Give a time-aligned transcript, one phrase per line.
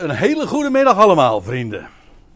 [0.00, 1.88] Een hele goede middag allemaal, vrienden.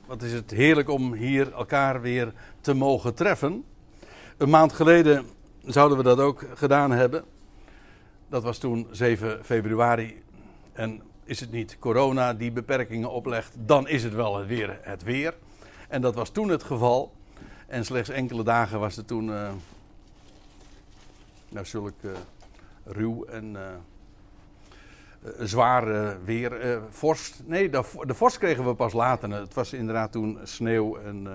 [0.07, 3.65] Wat is het heerlijk om hier elkaar weer te mogen treffen.
[4.37, 5.27] Een maand geleden
[5.63, 7.25] zouden we dat ook gedaan hebben.
[8.29, 10.23] Dat was toen 7 februari.
[10.73, 15.35] En is het niet corona die beperkingen oplegt, dan is het wel weer het weer.
[15.89, 17.13] En dat was toen het geval.
[17.67, 19.29] En slechts enkele dagen was het toen.
[19.29, 19.51] Uh,
[21.49, 22.11] nou, zulk uh,
[22.85, 23.53] ruw en.
[23.53, 23.61] Uh,
[25.39, 26.81] zwaar weer.
[26.91, 27.43] vorst.
[27.47, 29.31] Nee, de, de, vorst kregen we pas later.
[29.31, 31.29] Het was inderdaad toen sneeuw en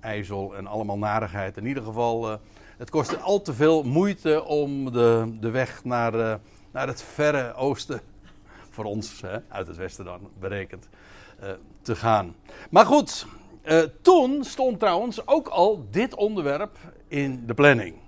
[0.00, 1.56] ijzel en allemaal narigheid.
[1.56, 2.38] In ieder geval,
[2.76, 6.40] het kostte al te veel moeite om de, de weg naar,
[6.72, 8.00] naar het verre oosten
[8.74, 10.88] voor ons, hè, uit het westen dan berekend,
[11.82, 12.34] te gaan.
[12.70, 13.26] Maar goed,
[14.02, 16.76] toen stond trouwens ook al dit onderwerp
[17.08, 18.03] in de planning.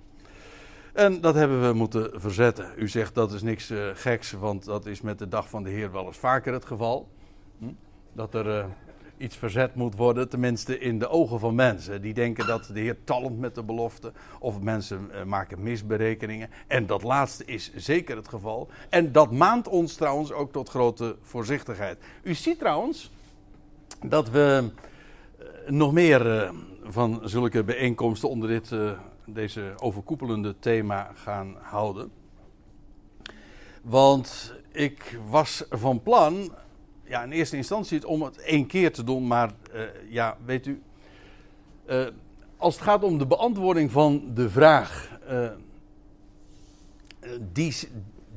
[0.97, 2.71] En dat hebben we moeten verzetten.
[2.75, 5.69] U zegt dat is niks uh, geks, want dat is met de dag van de
[5.69, 7.07] Heer wel eens vaker het geval.
[7.59, 7.65] Hm?
[8.13, 8.65] Dat er
[9.17, 12.01] iets verzet moet worden, tenminste in de ogen van mensen.
[12.01, 16.49] Die denken dat de Heer talent met de belofte, of mensen uh, maken misberekeningen.
[16.67, 18.69] En dat laatste is zeker het geval.
[18.89, 21.97] En dat maant ons trouwens ook tot grote voorzichtigheid.
[22.23, 23.11] U ziet trouwens
[24.05, 24.69] dat we
[25.67, 26.51] nog meer
[26.83, 28.71] van zulke bijeenkomsten onder dit,
[29.33, 32.11] deze overkoepelende thema gaan houden.
[33.81, 36.51] Want ik was van plan
[37.03, 40.81] ja, in eerste instantie om het één keer te doen, maar uh, ja, weet u,
[41.89, 42.07] uh,
[42.57, 45.49] als het gaat om de beantwoording van de vraag, uh,
[47.51, 47.75] die,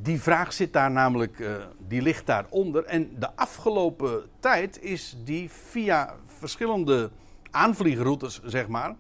[0.03, 1.45] die vraag zit daar namelijk,
[1.89, 2.85] die ligt daaronder.
[2.85, 7.11] En de afgelopen tijd is die via verschillende
[7.51, 8.97] aanvliegroutes, zeg maar,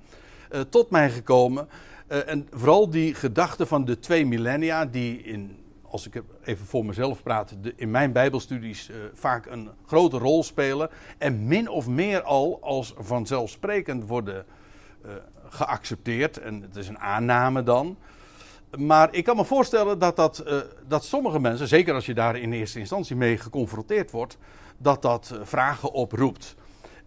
[0.68, 1.68] tot mij gekomen.
[2.06, 5.58] en vooral die gedachte van de twee millennia, die in
[5.90, 10.42] als ik even voor mezelf praat, de, in mijn Bijbelstudies uh, vaak een grote rol
[10.42, 10.90] spelen.
[11.18, 14.44] En min of meer al als vanzelfsprekend worden
[15.48, 16.38] geaccepteerd.
[16.38, 17.96] En het is een aanname dan.
[18.78, 20.44] Maar ik kan me voorstellen dat, dat,
[20.88, 24.38] dat sommige mensen, zeker als je daar in eerste instantie mee geconfronteerd wordt,
[24.78, 26.54] dat dat vragen oproept.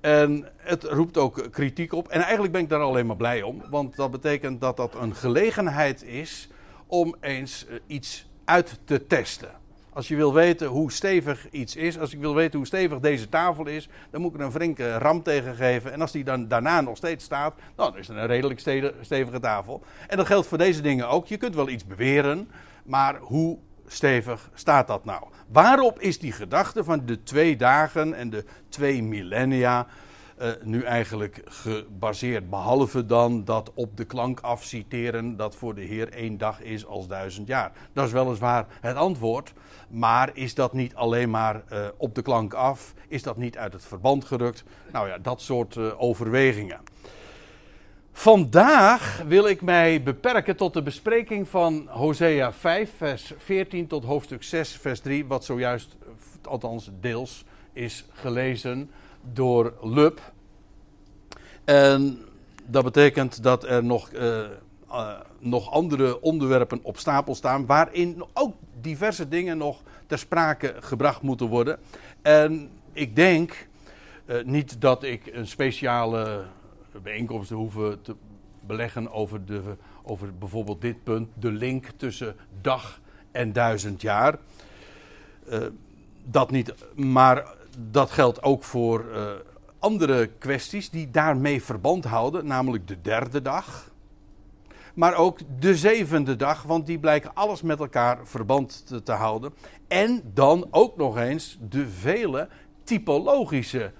[0.03, 2.08] En het roept ook kritiek op.
[2.08, 3.64] En eigenlijk ben ik daar alleen maar blij om.
[3.69, 6.50] Want dat betekent dat dat een gelegenheid is
[6.88, 9.50] om eens iets uit te testen.
[9.94, 13.30] Als je wil weten hoe stevig iets is, als ik wil weten hoe stevig deze
[13.30, 15.91] tafel is, dan moet ik er een flinke ram tegen geven.
[15.91, 18.59] En als die dan daarna nog steeds staat, nou, dan is het een redelijk
[19.02, 19.84] stevige tafel.
[20.08, 21.28] En dat geldt voor deze dingen ook.
[21.28, 22.50] Je kunt wel iets beweren,
[22.84, 23.58] maar hoe
[23.88, 25.24] stevig staat dat nou?
[25.48, 29.88] Waarop is die gedachte van de twee dagen en de twee millennia
[30.42, 32.50] uh, nu eigenlijk gebaseerd.
[32.50, 37.08] Behalve dan dat op de klank afciteren dat voor de Heer één dag is als
[37.08, 37.72] duizend jaar.
[37.94, 39.54] Dat is weliswaar het antwoord.
[39.90, 42.94] Maar is dat niet alleen maar uh, op de klank af?
[43.08, 44.64] Is dat niet uit het verband gerukt?
[44.92, 46.80] Nou ja, dat soort uh, overwegingen.
[48.16, 54.44] Vandaag wil ik mij beperken tot de bespreking van Hosea 5, vers 14 tot hoofdstuk
[54.44, 55.96] 6, vers 3, wat zojuist,
[56.41, 58.91] althans deels, is gelezen
[59.34, 60.31] door Lub.
[61.66, 62.19] En
[62.66, 64.40] dat betekent dat er nog, uh,
[64.90, 71.22] uh, nog andere onderwerpen op stapel staan, waarin ook diverse dingen nog ter sprake gebracht
[71.22, 71.79] moeten worden.
[72.22, 73.68] En ik denk
[74.25, 76.46] uh, niet dat ik een speciale
[77.02, 78.16] bijeenkomst hoef te
[78.59, 79.62] beleggen over, de,
[80.04, 84.38] over bijvoorbeeld dit punt, de link tussen dag en duizend jaar.
[86.24, 87.56] dat niet, maar
[87.92, 89.32] dat geldt ook voor uh,
[89.80, 93.92] andere kwesties die daarmee verband houden, namelijk de derde dag.
[94.94, 99.53] Maar ook de zevende dag, want die blijken alles met elkaar verband te houden.
[99.88, 102.48] En dan ook nog eens de vele
[102.84, 103.92] typologische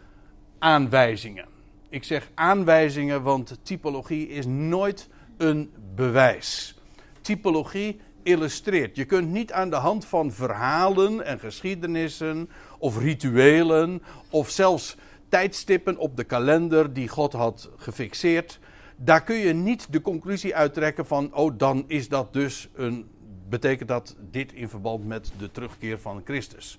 [0.60, 1.53] aanwijzingen.
[1.94, 6.76] Ik zeg aanwijzingen, want typologie is nooit een bewijs.
[7.22, 8.96] Typologie illustreert.
[8.96, 14.96] Je kunt niet aan de hand van verhalen en geschiedenissen of rituelen of zelfs
[15.30, 18.60] tijdstippen op de kalender die God had gefixeerd,
[18.96, 23.10] daar kun je niet de conclusie uittrekken van, oh dan is dat dus een,
[23.50, 26.78] betekent dat dit in verband met de terugkeer van Christus.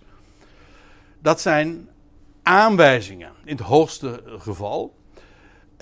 [1.18, 1.88] Dat zijn
[2.42, 5.02] aanwijzingen in het hoogste geval.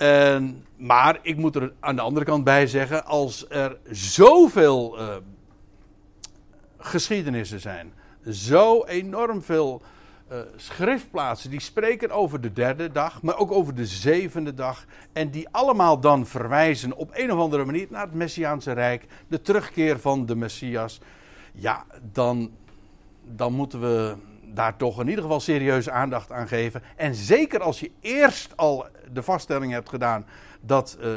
[0.03, 5.15] En, maar ik moet er aan de andere kant bij zeggen, als er zoveel uh,
[6.77, 7.93] geschiedenissen zijn,
[8.29, 9.81] zo enorm veel
[10.31, 14.85] uh, schriftplaatsen die spreken over de derde dag, maar ook over de zevende dag.
[15.13, 19.41] En die allemaal dan verwijzen op een of andere manier naar het Messiaanse Rijk, de
[19.41, 20.99] terugkeer van de Messias.
[21.53, 22.51] Ja, dan,
[23.23, 24.15] dan moeten we
[24.53, 26.81] daar toch in ieder geval serieuze aandacht aan geven.
[26.95, 30.25] En zeker als je eerst al de vaststelling hebt gedaan
[30.61, 31.07] dat uh,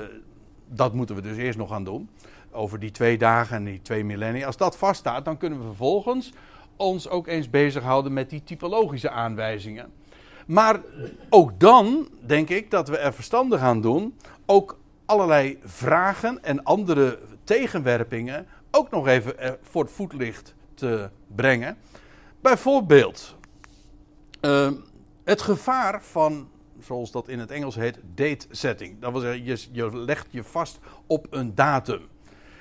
[0.69, 2.09] dat moeten we dus eerst nog gaan doen.
[2.51, 4.47] Over die twee dagen en die twee millennia.
[4.47, 6.33] Als dat vaststaat, dan kunnen we vervolgens
[6.77, 9.93] ons ook eens bezighouden met die typologische aanwijzingen.
[10.47, 10.81] Maar
[11.31, 14.19] ook dan denk ik dat we er verstandig aan doen.
[14.47, 21.77] Ook allerlei vragen en andere tegenwerpingen ook nog even voor het voetlicht te brengen.
[22.41, 23.37] Bijvoorbeeld
[24.41, 24.71] uh,
[25.25, 26.49] het gevaar van,
[26.81, 29.01] zoals dat in het Engels heet, date setting.
[29.01, 32.09] Dat wil zeggen, je legt je vast op een datum.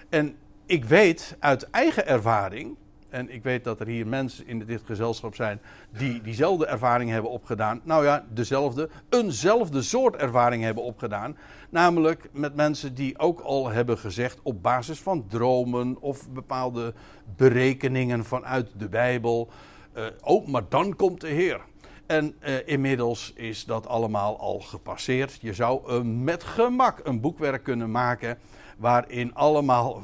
[0.09, 2.75] En ik weet uit eigen ervaring,
[3.15, 5.61] en ik weet dat er hier mensen in dit gezelschap zijn
[5.97, 7.81] die diezelfde ervaring hebben opgedaan.
[7.83, 11.37] Nou ja, dezelfde, eenzelfde soort ervaring hebben opgedaan.
[11.69, 16.93] Namelijk met mensen die ook al hebben gezegd op basis van dromen of bepaalde
[17.35, 19.49] berekeningen vanuit de Bijbel.
[19.97, 21.61] Uh, oh, maar dan komt de Heer.
[22.05, 25.37] En uh, inmiddels is dat allemaal al gepasseerd.
[25.41, 28.37] Je zou met gemak een boekwerk kunnen maken
[28.77, 30.01] waarin allemaal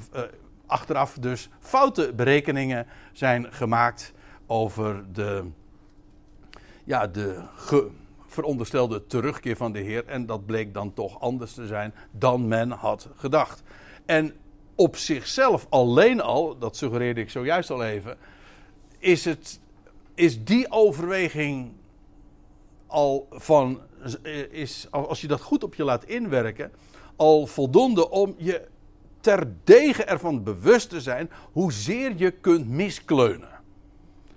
[0.72, 4.14] achteraf dus foute berekeningen zijn gemaakt
[4.48, 5.46] over de,
[6.84, 7.44] ja, de
[8.28, 10.06] veronderstelde terugkeer van de Heer.
[10.06, 13.64] En dat bleek dan toch anders te zijn dan men had gedacht.
[14.06, 14.34] En
[14.76, 18.18] op zichzelf alleen al, dat suggereerde ik zojuist al even,
[19.00, 19.60] is, het,
[20.14, 21.72] is die overweging
[22.88, 23.82] al van,
[24.52, 26.72] is, als je dat goed op je laat inwerken,
[27.16, 28.68] al voldoende om je
[29.22, 33.50] terdege ervan bewust te zijn hoezeer je kunt miskleunen.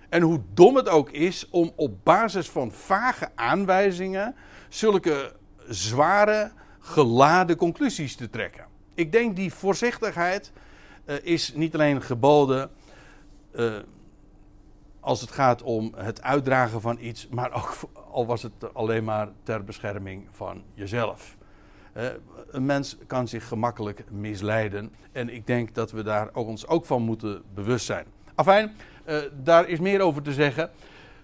[0.09, 4.35] En hoe dom het ook is om op basis van vage aanwijzingen
[4.69, 5.33] zulke
[5.69, 8.67] zware, geladen conclusies te trekken.
[8.95, 10.53] Ik denk die voorzichtigheid
[11.07, 12.71] uh, is niet alleen geboden
[13.53, 13.77] uh,
[15.01, 17.77] als het gaat om het uitdragen van iets, maar ook
[18.11, 21.37] al was het alleen maar ter bescherming van jezelf.
[22.51, 24.93] Een mens kan zich gemakkelijk misleiden.
[25.13, 28.07] En ik denk dat we daar ons ook van moeten bewust zijn.
[28.35, 28.73] Afijn,
[29.09, 30.71] uh, daar is meer over te zeggen.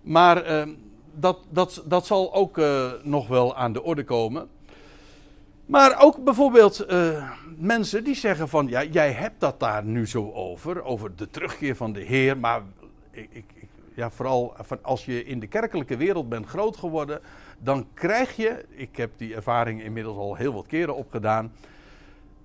[0.02, 0.74] Maar uh,
[1.14, 4.48] dat, dat, dat zal ook uh, nog wel aan de orde komen.
[5.66, 6.86] Maar ook bijvoorbeeld
[7.58, 11.76] mensen die zeggen van, ja, jij hebt dat daar nu zo over, over de terugkeer
[11.76, 12.38] van de Heer.
[12.38, 12.62] Maar
[13.10, 13.44] ik, ik,
[13.94, 17.20] ja, vooral als je in de kerkelijke wereld bent groot geworden,
[17.62, 21.52] dan krijg je, ik heb die ervaring inmiddels al heel wat keren opgedaan,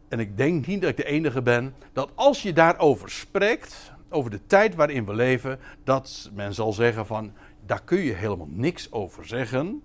[0.08, 4.32] en ik denk niet dat ik de enige ben, dat als je daarover spreekt, over
[4.32, 7.34] de tijd waarin we leven, dat men zal zeggen van,
[7.66, 9.82] daar kun je helemaal niks over zeggen.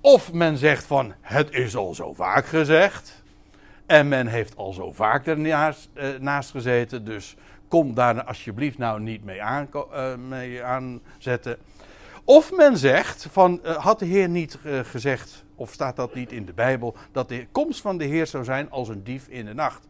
[0.00, 3.22] Of men zegt van, het is al zo vaak gezegd.
[3.86, 7.36] En men heeft al zo vaak ernaast eh, naast gezeten, dus
[7.68, 11.58] kom daar alsjeblieft nou niet mee, aan, uh, mee aanzetten.
[12.28, 16.32] Of men zegt van, uh, had de Heer niet uh, gezegd, of staat dat niet
[16.32, 19.44] in de Bijbel, dat de komst van de Heer zou zijn als een dief in
[19.44, 19.88] de nacht.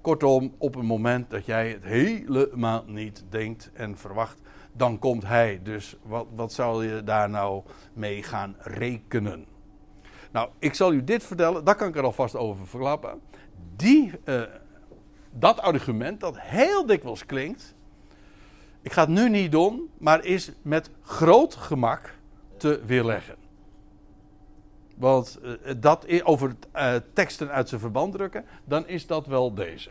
[0.00, 4.38] Kortom, op een moment dat jij het helemaal niet denkt en verwacht,
[4.72, 5.60] dan komt Hij.
[5.62, 7.62] Dus wat, wat zou je daar nou
[7.92, 9.46] mee gaan rekenen?
[10.30, 13.20] Nou, ik zal u dit vertellen, daar kan ik er alvast over verklappen.
[13.76, 14.42] Die, uh,
[15.30, 17.74] dat argument, dat heel dikwijls klinkt,
[18.82, 22.14] ik ga het nu niet doen, maar is met groot gemak
[22.56, 23.34] te weerleggen.
[24.96, 29.90] Want uh, dat over uh, teksten uit zijn verband drukken, dan is dat wel deze.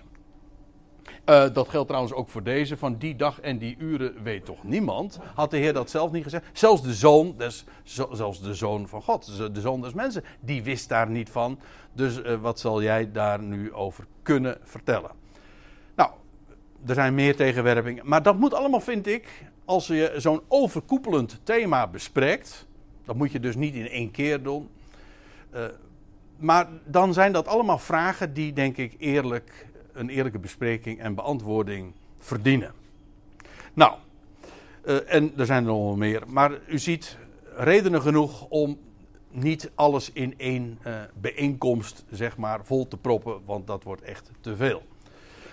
[1.25, 2.77] Uh, dat geldt trouwens ook voor deze.
[2.77, 5.19] Van die dag en die uren weet toch niemand.
[5.35, 6.45] Had de Heer dat zelf niet gezegd?
[6.53, 7.35] Zelfs de zoon,
[8.11, 11.59] zelfs de zoon van God, de zoon des mensen, die wist daar niet van.
[11.93, 15.11] Dus wat zal jij daar nu over kunnen vertellen?
[16.85, 18.07] Er zijn meer tegenwerpingen.
[18.07, 19.27] Maar dat moet allemaal, vind ik,
[19.65, 22.67] als je zo'n overkoepelend thema bespreekt.
[23.05, 24.69] Dat moet je dus niet in één keer doen.
[25.53, 25.65] Uh,
[26.37, 31.93] maar dan zijn dat allemaal vragen die, denk ik, eerlijk, een eerlijke bespreking en beantwoording
[32.17, 32.73] verdienen.
[33.73, 33.93] Nou,
[34.85, 36.23] uh, en er zijn er nog wel meer.
[36.27, 37.17] Maar u ziet
[37.55, 38.77] redenen genoeg om
[39.31, 44.31] niet alles in één uh, bijeenkomst, zeg maar, vol te proppen, want dat wordt echt
[44.41, 44.83] te veel.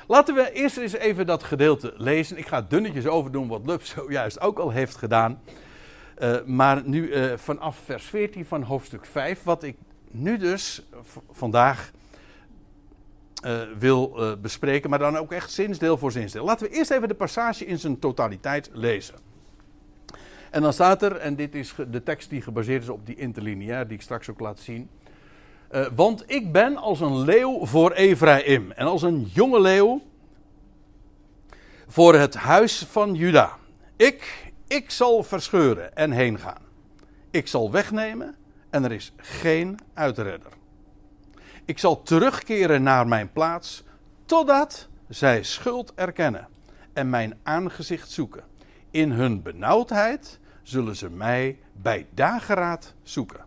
[0.09, 2.39] Laten we eerst eens even dat gedeelte lezen.
[2.39, 5.41] Ik ga het dunnetjes overdoen wat Lub zojuist ook al heeft gedaan.
[6.19, 9.77] Uh, maar nu uh, vanaf vers 14 van hoofdstuk 5, wat ik
[10.11, 10.83] nu dus
[11.31, 11.91] vandaag
[13.45, 16.45] uh, wil bespreken, maar dan ook echt zinsdeel voor zinsdeel.
[16.45, 19.15] Laten we eerst even de passage in zijn totaliteit lezen.
[20.51, 23.87] En dan staat er, en dit is de tekst die gebaseerd is op die interlineair
[23.87, 24.89] die ik straks ook laat zien.
[25.70, 30.02] Uh, want ik ben als een leeuw voor Ephraim en als een jonge leeuw
[31.87, 33.56] voor het huis van Juda.
[33.96, 36.62] Ik, Ik zal verscheuren en heen gaan.
[37.30, 38.35] Ik zal wegnemen
[38.70, 40.52] en er is geen uitredder.
[41.64, 43.85] Ik zal terugkeren naar mijn plaats
[44.25, 46.49] totdat zij schuld erkennen
[46.92, 48.44] en mijn aangezicht zoeken.
[48.90, 53.46] In hun benauwdheid zullen ze mij bij dageraad zoeken.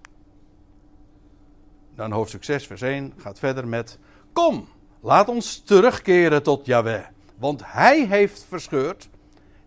[2.00, 3.98] Dan hoofdstuk 6, vers 1 gaat verder met:
[4.34, 4.68] Kom,
[5.02, 7.06] laat ons terugkeren tot Yahweh,
[7.38, 9.10] want Hij heeft verscheurd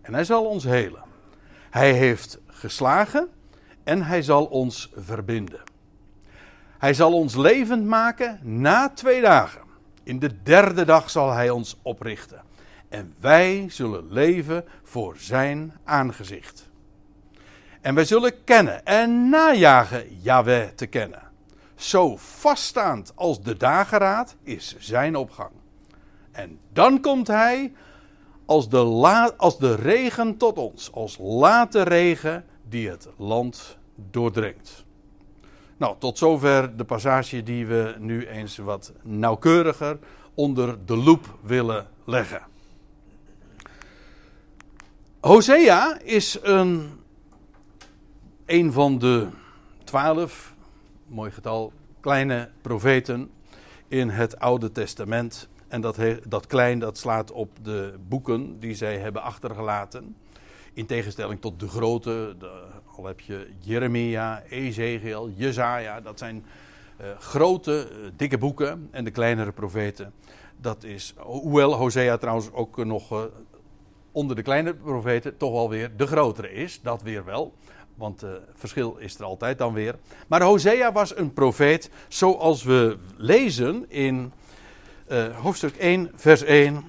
[0.01, 1.03] en Hij zal ons helen.
[1.69, 3.29] Hij heeft geslagen
[3.83, 5.61] en Hij zal ons verbinden.
[6.77, 9.61] Hij zal ons levend maken na twee dagen.
[10.03, 12.41] In de derde dag zal Hij ons oprichten.
[12.89, 16.69] En wij zullen leven voor Zijn aangezicht.
[17.81, 21.22] En wij zullen kennen en najagen Yahweh te kennen.
[21.83, 25.51] Zo vaststaand als de dageraad is Zijn opgang.
[26.31, 27.73] En dan komt Hij
[28.45, 28.77] als de,
[29.37, 34.85] als de regen tot ons, als late regen die het land doordringt.
[35.77, 39.99] Nou, tot zover de passage die we nu eens wat nauwkeuriger
[40.33, 42.41] onder de loep willen leggen.
[45.19, 46.99] Hosea is een,
[48.45, 49.27] een van de
[49.83, 50.52] twaalf,
[51.13, 53.31] mooi getal, kleine profeten
[53.87, 55.49] in het Oude Testament.
[55.67, 60.15] En dat, dat klein, dat slaat op de boeken die zij hebben achtergelaten.
[60.73, 62.63] In tegenstelling tot de grote, de,
[62.95, 66.01] al heb je Jeremia, Ezekiel, Jezaja.
[66.01, 66.45] Dat zijn
[67.01, 68.87] uh, grote, uh, dikke boeken.
[68.91, 70.13] En de kleinere profeten,
[70.57, 73.21] dat is, hoewel Hosea trouwens ook nog uh,
[74.11, 76.81] onder de kleinere profeten toch wel weer de grotere is.
[76.81, 77.53] Dat weer wel.
[77.95, 79.95] Want het verschil is er altijd dan weer.
[80.27, 84.31] Maar Hosea was een profeet zoals we lezen in
[85.11, 86.83] uh, hoofdstuk 1, vers 1.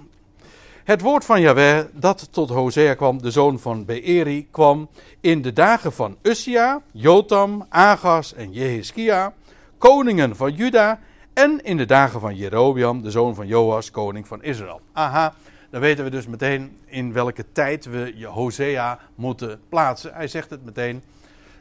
[0.84, 4.88] Het woord van Yahweh dat tot Hosea kwam, de zoon van Beeri, kwam
[5.20, 9.34] in de dagen van Ussia, Jotam, Agas en Jehiskia,
[9.78, 11.00] koningen van Juda,
[11.32, 14.80] en in de dagen van Jerobiam, de zoon van Joas, koning van Israël.
[14.92, 15.34] Aha,
[15.74, 20.14] dan weten we dus meteen in welke tijd we Hosea moeten plaatsen.
[20.14, 21.02] Hij zegt het meteen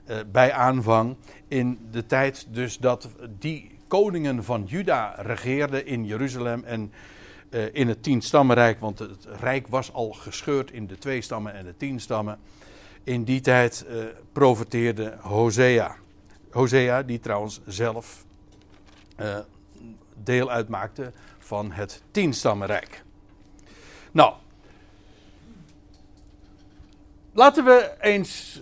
[0.08, 1.16] uh, bij aanvang
[1.48, 6.92] in de tijd dus dat die koningen van Juda regeerden in Jeruzalem en
[7.50, 11.66] uh, in het tienstammenrijk, want het rijk was al gescheurd in de twee stammen en
[11.66, 12.40] de tien stammen.
[13.04, 15.96] In die tijd uh, profeteerde Hosea.
[16.52, 18.26] Hosea, die trouwens zelf
[19.20, 19.38] uh,
[20.24, 23.04] deel uitmaakte van het tienstammenrijk.
[24.14, 24.34] Nou,
[27.34, 28.62] laten we eens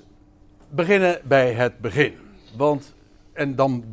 [0.69, 2.13] beginnen bij het begin.
[2.55, 2.93] Want,
[3.33, 3.83] en dan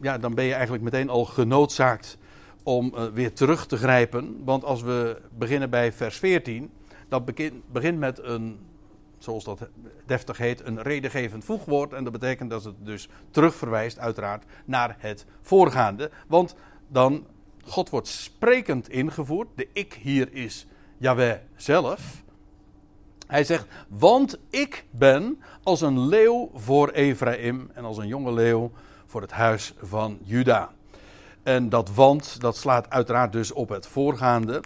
[0.00, 2.18] ja, dan ben je eigenlijk meteen al genoodzaakt
[2.62, 4.44] om uh, weer terug te grijpen.
[4.44, 6.70] Want als we beginnen bij vers 14,
[7.08, 7.24] dat
[7.72, 8.58] begint met een,
[9.18, 9.68] zoals dat
[10.06, 11.92] deftig heet, een redengevend voegwoord.
[11.92, 16.10] En dat betekent dat het dus terugverwijst, uiteraard, naar het voorgaande.
[16.26, 16.54] Want
[16.88, 17.26] dan,
[17.64, 19.48] God wordt sprekend ingevoerd.
[19.54, 20.66] De ik hier is
[21.04, 22.22] Yahweh zelf.
[23.26, 28.72] Hij zegt, want ik ben als een leeuw voor Ephraim en als een jonge leeuw
[29.06, 30.70] voor het huis van Juda.
[31.42, 34.62] En dat want, dat slaat uiteraard dus op het voorgaande.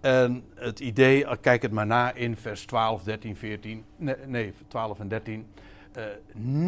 [0.00, 3.84] En het idee, kijk het maar na in vers 12, 13, 14.
[3.96, 5.46] Nee, nee 12 en 13.
[5.96, 6.10] Uh, eh,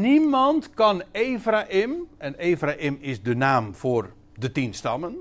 [0.00, 5.16] niemand kan Ephraim, en Ephraim is de naam voor de tien stammen,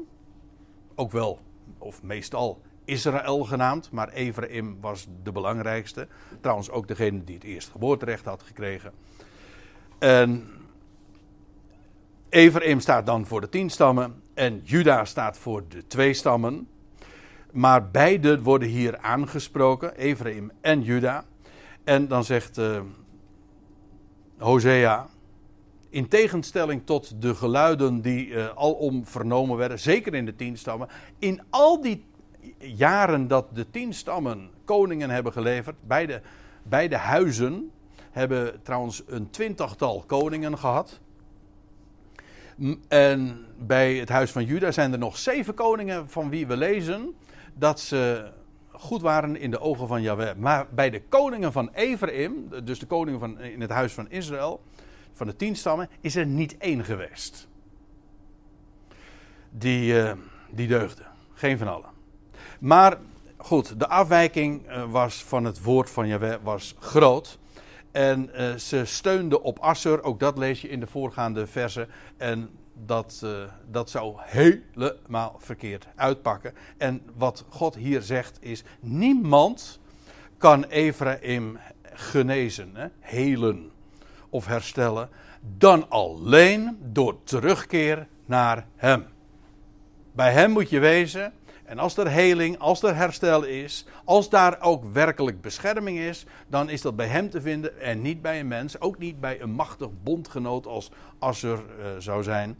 [0.96, 1.40] ook wel,
[1.78, 6.08] of meestal Israël genaamd, maar Ephraim was de belangrijkste.
[6.42, 8.92] Trouwens ook degene die het eerste geboorterecht had gekregen.
[10.00, 10.48] En
[12.30, 16.68] Ephraim staat dan voor de tien stammen en Juda staat voor de twee stammen.
[17.52, 21.26] Maar beide worden hier aangesproken, Ephraim en Juda.
[21.84, 22.82] En dan zegt uh,
[24.38, 25.08] Hosea,
[25.90, 30.88] in tegenstelling tot de geluiden die uh, alom vernomen werden, zeker in de tien stammen,
[31.20, 32.06] in al die
[32.58, 36.22] jaren dat de tien stammen koningen hebben geleverd, beide,
[36.64, 37.72] beide huizen
[38.12, 41.00] hebben trouwens een twintigtal koningen gehad.
[42.88, 47.16] En bij het huis van Juda zijn er nog zeven koningen van wie we lezen
[47.54, 48.32] dat ze
[48.72, 50.36] goed waren in de ogen van Yahweh.
[50.36, 54.62] Maar bij de koningen van Ephraim, dus de koningen van, in het huis van Israël,
[55.14, 57.48] van de tien stammen, is er niet één geweest.
[59.50, 60.12] Die, uh,
[60.50, 61.04] die deugde.
[61.34, 61.95] Geen van allen.
[62.60, 62.98] Maar
[63.38, 67.40] goed, de afwijking uh, was van het woord van Yahweh was groot.
[67.92, 71.88] En uh, ze steunde op Assur, ook dat lees je in de voorgaande versen.
[72.18, 73.32] En dat, uh,
[73.72, 76.54] dat zou helemaal verkeerd uitpakken.
[76.78, 79.80] En wat God hier zegt is: niemand
[80.38, 81.58] kan Ephraim
[81.94, 83.72] genezen, hè, helen
[84.30, 85.10] of herstellen,
[85.58, 89.06] dan alleen door terugkeer naar Hem.
[90.12, 91.34] Bij Hem moet je wezen.
[91.66, 96.70] En als er heling, als er herstel is, als daar ook werkelijk bescherming is, dan
[96.70, 98.80] is dat bij Hem te vinden en niet bij een mens.
[98.80, 102.58] Ook niet bij een machtig bondgenoot als Assur uh, zou zijn.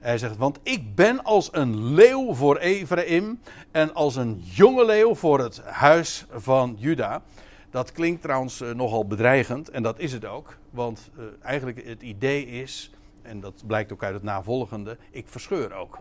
[0.00, 3.40] Hij zegt, want ik ben als een leeuw voor Ephraim
[3.70, 7.22] en als een jonge leeuw voor het huis van Juda.
[7.70, 10.56] Dat klinkt trouwens uh, nogal bedreigend en dat is het ook.
[10.70, 12.90] Want uh, eigenlijk het idee is,
[13.22, 15.98] en dat blijkt ook uit het navolgende, ik verscheur ook.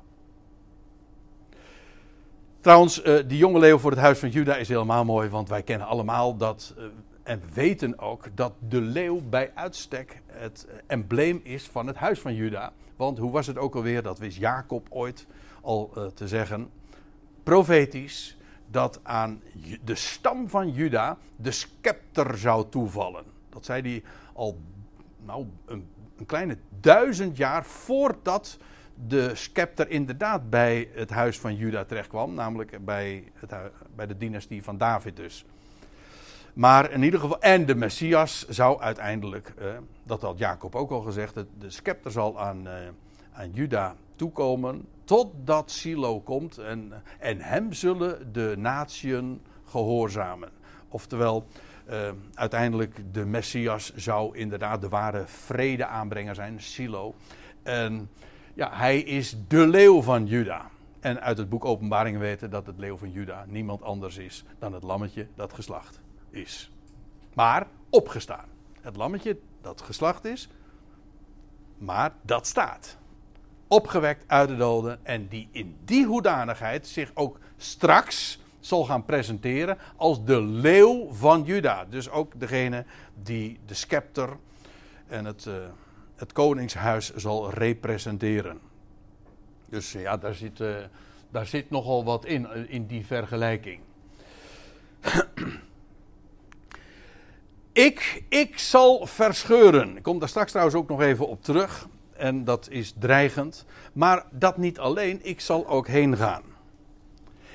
[2.61, 5.63] Trouwens, uh, die jonge leeuw voor het huis van Juda is helemaal mooi, want wij
[5.63, 6.75] kennen allemaal dat,
[7.23, 12.35] en weten ook dat de leeuw bij uitstek het embleem is van het huis van
[12.35, 12.73] Juda.
[12.95, 15.27] Want hoe was het ook alweer, dat wist Jacob ooit
[15.61, 16.69] al te zeggen,
[17.43, 18.37] profetisch,
[18.67, 19.41] dat aan
[19.83, 23.23] de stam van Juda de scepter zou toevallen.
[23.49, 24.03] Dat zei hij
[24.33, 24.57] al
[25.25, 25.87] nou, een,
[26.17, 28.57] een kleine duizend jaar voordat
[29.07, 33.53] de scepter inderdaad bij het huis van Juda terechtkwam, namelijk bij, het,
[33.95, 35.45] bij de dynastie van David dus.
[36.53, 39.67] Maar in ieder geval, en de Messias zou uiteindelijk, eh,
[40.03, 42.73] dat had Jacob ook al gezegd, de, de scepter zal aan, eh,
[43.33, 50.49] aan Juda toekomen totdat Silo komt en, en hem zullen de natieën gehoorzamen.
[50.89, 51.47] Oftewel,
[51.89, 57.15] uh, uiteindelijk de Messias zou inderdaad de ware vrede aanbrenger zijn, Silo.
[57.63, 58.09] En
[58.53, 60.69] ja, hij is de leeuw van Juda.
[60.99, 64.73] En uit het boek Openbaringen weten dat het leeuw van Juda niemand anders is dan
[64.73, 66.71] het lammetje dat geslacht is.
[67.33, 68.45] Maar opgestaan.
[68.81, 70.49] Het lammetje dat geslacht is,
[71.77, 72.97] maar dat staat.
[73.67, 79.77] Opgewekt uit de doden en die in die hoedanigheid zich ook straks zal gaan presenteren
[79.95, 81.85] als de leeuw van Juda.
[81.85, 82.85] Dus ook degene
[83.23, 84.37] die de scepter
[85.07, 85.53] en het, uh,
[86.21, 88.59] het koningshuis zal representeren.
[89.65, 90.75] Dus ja, daar zit, uh,
[91.31, 93.79] daar zit nogal wat in, in die vergelijking.
[97.73, 99.97] Ik, ik zal verscheuren.
[99.97, 101.87] Ik kom daar straks trouwens ook nog even op terug.
[102.13, 103.65] En dat is dreigend.
[103.93, 106.43] Maar dat niet alleen, ik zal ook heen gaan.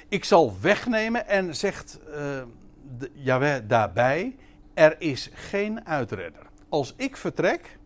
[0.08, 2.42] Ik zal wegnemen en zegt uh,
[3.12, 4.36] Yahweh daarbij:
[4.74, 6.46] er is geen uitredder.
[6.68, 7.78] Als ik vertrek,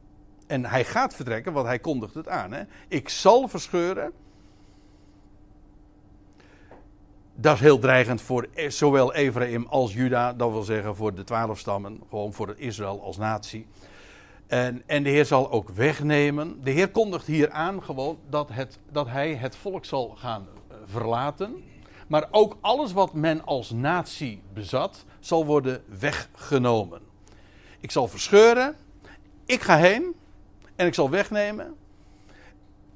[0.51, 4.13] en hij gaat vertrekken, want hij kondigt het aan: hè, ik zal verscheuren.
[7.35, 11.25] Dat is heel dreigend voor e- zowel Ephraim als Juda, dat wil zeggen voor de
[11.25, 13.67] twaalf stammen, gewoon voor Israël als natie.
[14.47, 16.65] En, en, de Heer zal ook wegnemen.
[16.65, 20.77] De Heer kondigt hier aan gewoon dat, het, dat hij het volk zal gaan eh,
[20.85, 21.63] verlaten.
[22.09, 27.01] Maar ook alles wat men als natie bezat, zal worden weggenomen.
[27.81, 28.77] Ik zal verscheuren.
[29.47, 30.15] Ik ga heen.
[30.81, 31.77] En ik zal wegnemen.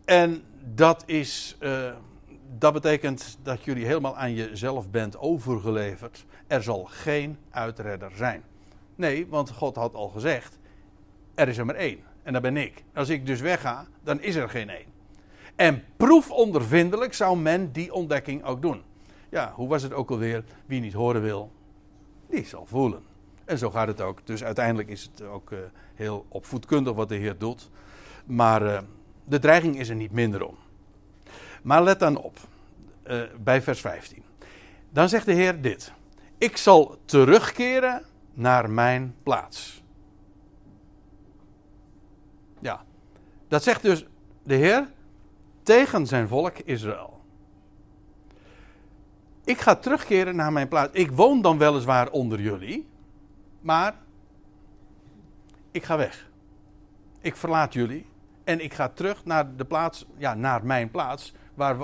[0.05, 0.43] En
[0.75, 1.57] dat is.
[1.61, 1.91] Uh,
[2.59, 6.25] dat betekent dat jullie helemaal aan jezelf bent overgeleverd.
[6.47, 8.43] Er zal geen uitredder zijn.
[8.95, 10.59] Nee, want God had al gezegd:
[11.35, 11.99] er is er maar één.
[12.23, 12.85] En dat ben ik.
[12.95, 14.87] Als ik dus wegga, dan is er geen één.
[15.57, 18.83] En proefondervindelijk zou men die ontdekking ook doen.
[19.31, 20.45] Ja, hoe was het ook alweer?
[20.67, 21.53] Wie niet horen wil,
[22.29, 23.14] die zal voelen.
[23.45, 24.27] En zo gaat het ook.
[24.27, 25.59] Dus uiteindelijk is het ook uh,
[25.95, 27.71] heel opvoedkundig wat de Heer doet.
[28.27, 28.79] Maar uh,
[29.25, 30.57] de dreiging is er niet minder om.
[31.63, 32.39] Maar let dan op,
[33.07, 34.23] uh, bij vers 15.
[34.91, 35.93] Dan zegt de Heer dit:
[36.39, 38.03] Ik zal terugkeren
[38.33, 39.83] naar mijn plaats.
[42.61, 42.85] Ja,
[43.49, 44.07] dat zegt dus
[44.43, 44.89] de Heer
[45.63, 47.21] tegen zijn volk Israël.
[49.45, 50.93] Ik ga terugkeren naar mijn plaats.
[50.93, 52.87] Ik woon dan weliswaar onder jullie,
[53.65, 53.95] maar
[55.71, 56.31] ik ga weg.
[57.21, 58.07] Ik verlaat jullie
[58.45, 61.35] en ik ga terug naar de plaats, ja, naar mijn plaats.
[61.55, 61.77] Waar,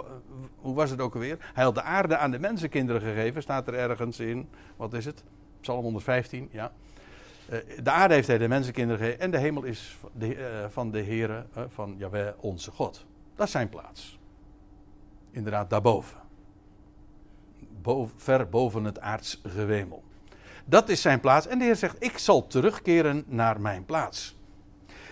[0.57, 1.51] hoe was het ook alweer?
[1.55, 4.49] Hij had de aarde aan de mensenkinderen gegeven, staat er ergens in.
[4.77, 5.25] Wat is het?
[5.61, 6.73] Psalm 115, ja.
[7.49, 10.91] Eh, de aarde heeft hij de mensenkinderen gegeven en de hemel is de, uh, van
[10.91, 13.07] de Heere, uh, van Jahweh, onze God.
[13.35, 14.19] Dat is zijn plaats.
[15.31, 16.19] Inderdaad, daarboven.
[17.83, 20.03] Boven, ver boven het aards gewemel.
[20.71, 21.47] Dat is zijn plaats.
[21.47, 24.37] En de Heer zegt: Ik zal terugkeren naar mijn plaats.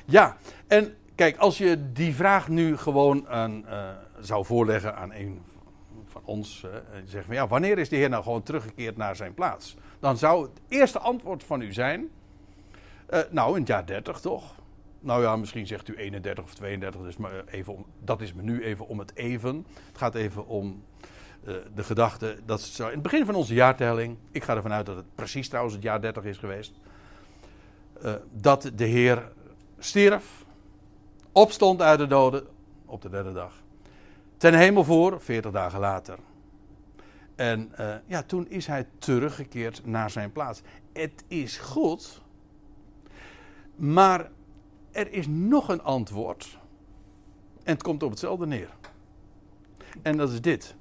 [0.04, 3.90] Ja, en kijk, als je die vraag nu gewoon aan, uh,
[4.20, 5.42] zou voorleggen aan een
[6.06, 6.64] van ons.
[7.14, 9.76] Uh, ja, wanneer is de Heer nou gewoon teruggekeerd naar zijn plaats?
[10.00, 12.08] Dan zou het eerste antwoord van u zijn:
[13.10, 14.54] uh, Nou, in het jaar 30 toch?
[15.00, 18.64] Nou ja, misschien zegt u 31 of 32, dus maar even dat is me nu
[18.64, 19.66] even om het even.
[19.86, 20.82] Het gaat even om
[21.74, 24.96] de gedachte dat zo in het begin van onze jaartelling, ik ga ervan uit dat
[24.96, 26.72] het precies trouwens het jaar 30 is geweest,
[28.04, 29.32] uh, dat de Heer
[29.78, 30.44] stierf,
[31.32, 32.46] opstond uit de doden
[32.86, 33.52] op de derde dag.
[34.36, 36.18] Ten hemel voor, 40 dagen later.
[37.36, 40.62] En uh, ja, toen is hij teruggekeerd naar zijn plaats.
[40.92, 42.22] Het is goed,
[43.76, 44.30] maar
[44.90, 46.58] er is nog een antwoord.
[47.62, 48.70] En het komt op hetzelfde neer.
[50.02, 50.76] En dat is dit.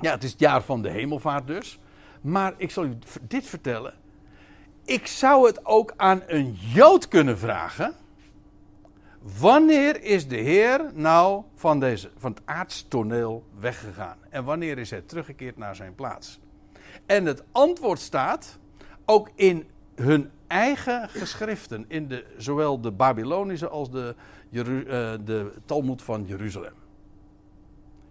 [0.00, 1.78] Ja, het is het jaar van de hemelvaart dus.
[2.20, 3.94] Maar ik zal u dit vertellen.
[4.84, 7.94] Ik zou het ook aan een Jood kunnen vragen.
[9.38, 14.18] Wanneer is de Heer nou van, deze, van het aardstoneel weggegaan?
[14.30, 16.40] En wanneer is hij teruggekeerd naar zijn plaats?
[17.06, 18.58] En het antwoord staat
[19.04, 21.84] ook in hun eigen geschriften.
[21.88, 24.14] In de, zowel de Babylonische als de,
[24.50, 24.62] uh,
[25.24, 26.83] de Talmud van Jeruzalem.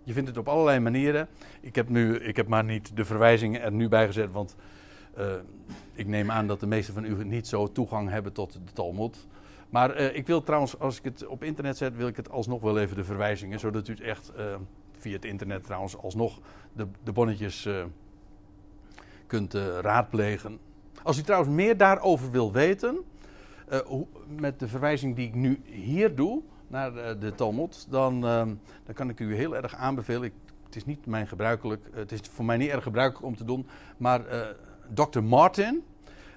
[0.03, 1.27] Je vindt het op allerlei manieren.
[1.61, 4.55] Ik heb, nu, ik heb maar niet de verwijzingen er nu bij gezet, want
[5.17, 5.33] uh,
[5.93, 9.27] ik neem aan dat de meesten van u niet zo toegang hebben tot de Talmud.
[9.69, 12.61] Maar uh, ik wil trouwens, als ik het op internet zet, wil ik het alsnog
[12.61, 14.55] wel even de verwijzingen, zodat u het echt uh,
[14.97, 16.39] via het internet trouwens alsnog
[16.73, 17.69] de, de bonnetjes
[19.27, 20.59] kunt raadplegen.
[21.03, 22.97] Als u trouwens meer daarover wil weten,
[23.85, 24.07] hoe,
[24.39, 26.41] met de verwijzing die ik nu hier doe,
[26.73, 28.53] naar de, de Talmud, dan, ehm,
[28.85, 30.23] dan kan ik u heel erg aanbevelen.
[30.23, 30.33] Ik,
[30.65, 33.67] het is niet mijn gebruikelijk, het is voor mij niet erg gebruikelijk om te doen,
[33.97, 34.41] maar uh,
[34.93, 35.21] Dr.
[35.21, 35.83] Martin,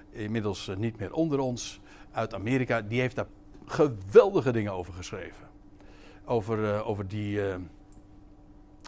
[0.09, 1.79] inmiddels eh, niet meer onder ons,
[2.11, 3.27] uit Amerika, die heeft daar
[3.65, 5.47] geweldige dingen over geschreven.
[6.25, 7.41] Over, over, die,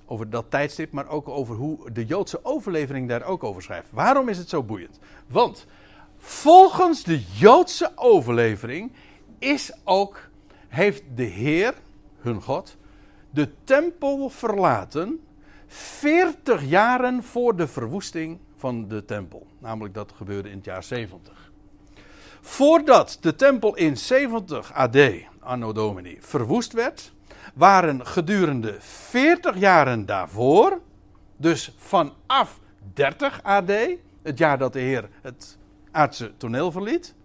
[0.06, 3.92] over dat tijdstip, maar ook over hoe de Joodse overlevering daar ook over schrijft.
[3.92, 5.00] Waarom is het zo boeiend?
[5.28, 5.66] Want
[6.18, 8.92] volgens de Joodse overlevering
[9.40, 10.29] is ook
[10.70, 11.74] heeft de Heer,
[12.20, 12.78] hun God,
[13.30, 15.20] de tempel verlaten
[15.68, 19.48] 40 jaren voor de verwoesting van de tempel.
[19.60, 21.52] Namelijk dat gebeurde in het jaar 70.
[22.42, 24.98] Voordat de tempel in 70 AD,
[25.40, 27.14] anno domini, verwoest werd,
[27.54, 30.82] waren gedurende 40 jaren daarvoor,
[31.38, 32.60] dus vanaf
[32.94, 33.72] 30 AD,
[34.22, 35.58] het jaar dat de Heer het
[35.92, 37.16] aardse toneel verliet,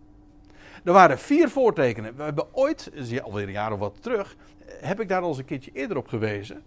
[0.84, 2.16] er waren vier voortekenen.
[2.16, 2.90] We hebben ooit,
[3.22, 6.08] alweer een jaar of wat terug, heb ik daar al eens een keertje eerder op
[6.08, 6.62] gewezen.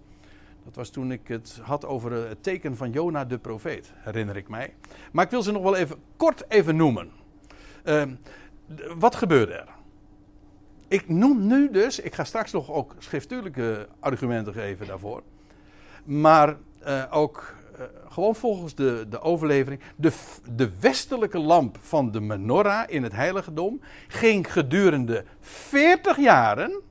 [0.66, 4.48] Dat was toen ik het had over het teken van Jona de profeet, herinner ik
[4.48, 4.74] mij.
[5.12, 7.12] Maar ik wil ze nog wel even kort even noemen.
[7.84, 8.04] Uh,
[8.98, 9.68] wat gebeurde er?
[10.88, 15.24] Ik noem nu dus, ik ga straks nog ook schriftelijke argumenten geven daarvoor.
[16.04, 17.56] Maar uh, ook
[18.10, 20.14] gewoon volgens de, de overlevering, de,
[20.56, 26.82] de westelijke lamp van de menorah in het heiligdom ging gedurende 40 jaren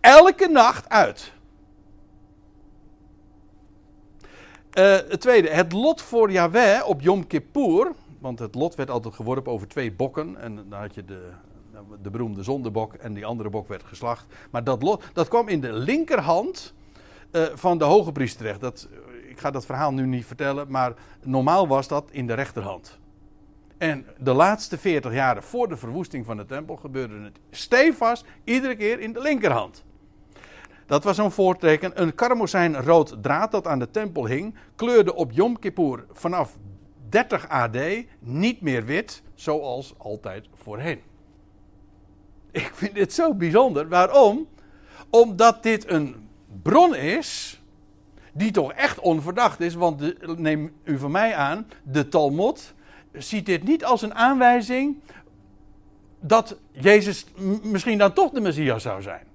[0.00, 1.32] elke nacht uit.
[4.78, 7.92] Uh, het tweede, het lot voor Yahweh op Yom Kippur.
[8.18, 10.36] Want het lot werd altijd geworpen over twee bokken.
[10.36, 11.30] En dan had je de,
[12.02, 14.26] de beroemde zondebok en die andere bok werd geslacht.
[14.50, 16.74] Maar dat lot, dat kwam in de linkerhand
[17.32, 18.60] uh, van de hoge priester terecht.
[18.60, 18.88] Dat,
[19.38, 22.98] ik ga dat verhaal nu niet vertellen, maar normaal was dat in de rechterhand.
[23.76, 28.76] En de laatste 40 jaren voor de verwoesting van de tempel gebeurde het stevast iedere
[28.76, 29.84] keer in de linkerhand.
[30.86, 32.02] Dat was een voorteken.
[32.02, 36.56] Een karmozijn rood draad dat aan de tempel hing, kleurde op Yom Kippur vanaf
[37.08, 37.78] 30 AD
[38.18, 41.00] niet meer wit, zoals altijd voorheen.
[42.50, 43.88] Ik vind dit zo bijzonder.
[43.88, 44.48] Waarom?
[45.10, 46.28] Omdat dit een
[46.62, 47.57] bron is
[48.38, 49.74] die toch echt onverdacht is.
[49.74, 52.74] Want neem u van mij aan, de Talmud
[53.12, 54.96] ziet dit niet als een aanwijzing
[56.20, 57.26] dat Jezus
[57.62, 59.26] misschien dan toch de Messias zou zijn.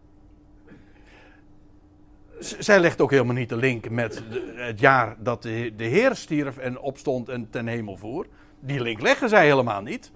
[2.40, 4.24] zij legt ook helemaal niet de link met
[4.56, 8.28] het jaar dat de, de Heer stierf en opstond en ten hemel voer.
[8.60, 10.12] Die link leggen zij helemaal niet.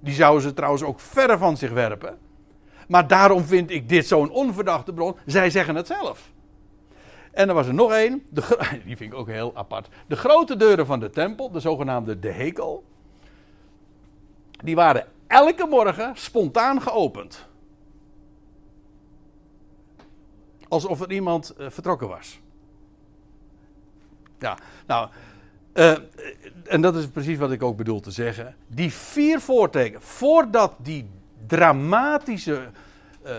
[0.00, 2.18] Die zouden ze trouwens ook verre van zich werpen.
[2.88, 5.16] Maar daarom vind ik dit zo'n onverdachte bron.
[5.26, 6.32] Zij zeggen het zelf.
[7.32, 8.22] En er was er nog één,
[8.86, 9.88] die vind ik ook heel apart.
[10.06, 12.84] De grote deuren van de tempel, de zogenaamde de hekel,
[14.62, 17.46] die waren elke morgen spontaan geopend.
[20.68, 22.40] Alsof er iemand uh, vertrokken was.
[24.38, 25.08] Ja, nou,
[25.74, 25.98] uh,
[26.64, 28.56] en dat is precies wat ik ook bedoel te zeggen.
[28.66, 31.10] Die vier voortekenen, voordat die
[31.46, 32.70] dramatische
[33.24, 33.30] uh,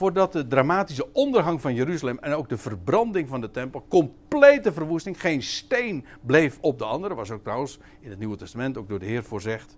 [0.00, 5.20] voordat de dramatische ondergang van Jeruzalem en ook de verbranding van de tempel, complete verwoesting,
[5.20, 8.98] geen steen bleef op de andere, was ook trouwens in het Nieuwe Testament ook door
[8.98, 9.76] de Heer voorzegd.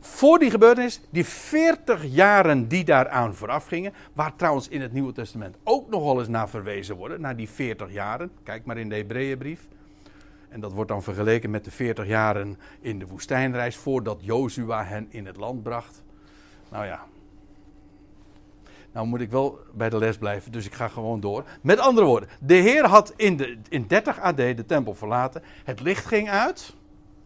[0.00, 5.12] Voor die gebeurtenis, die 40 jaren die daaraan vooraf gingen, waar trouwens in het Nieuwe
[5.12, 8.88] Testament ook nog wel eens naar verwezen worden, naar die 40 jaren, kijk maar in
[8.88, 9.68] de Hebreeënbrief.
[10.48, 15.06] En dat wordt dan vergeleken met de 40 jaren in de woestijnreis voordat Jozua hen
[15.10, 16.02] in het land bracht.
[16.68, 17.06] Nou ja.
[18.92, 21.44] Nou moet ik wel bij de les blijven, dus ik ga gewoon door.
[21.60, 25.42] Met andere woorden, de Heer had in, de, in 30 AD de tempel verlaten.
[25.64, 26.74] Het licht ging uit.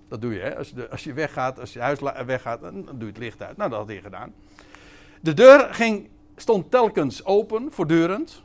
[0.09, 0.57] Dat doe je, hè?
[0.57, 3.57] Als, je, als je weggaat, als je huis weggaat, dan doe je het licht uit.
[3.57, 4.35] Nou, dat had hij gedaan.
[5.21, 8.43] De deur ging, stond telkens open, voortdurend.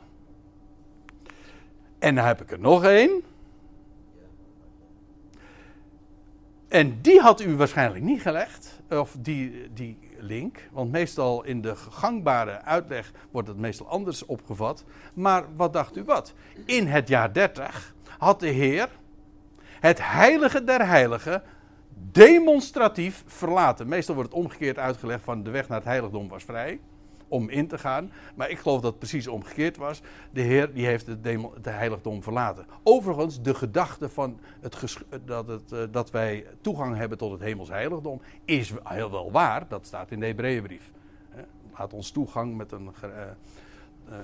[1.98, 3.22] En dan heb ik er nog één.
[6.68, 9.98] En die had u waarschijnlijk niet gelegd, of die, die
[10.72, 14.84] Want meestal in de gangbare uitleg wordt het meestal anders opgevat.
[15.14, 16.34] Maar wat dacht u wat?
[16.64, 18.88] In het jaar 30 had de Heer
[19.80, 21.42] het heilige der heiligen
[22.12, 23.88] demonstratief verlaten.
[23.88, 26.80] Meestal wordt het omgekeerd uitgelegd van de weg naar het heiligdom was vrij
[27.28, 28.12] om in te gaan.
[28.34, 30.02] Maar ik geloof dat het precies omgekeerd was.
[30.30, 31.18] De Heer die heeft het,
[31.62, 32.66] heiligdom verlaten.
[32.82, 37.68] Overigens, de gedachte van het dat, het, eh, dat wij toegang hebben tot het hemels
[37.68, 39.68] heiligdom is heel wel waar.
[39.68, 40.92] Dat staat in de Hebreeënbrief.
[41.78, 43.10] Laat ons toegang met een, uh,
[44.08, 44.16] uh,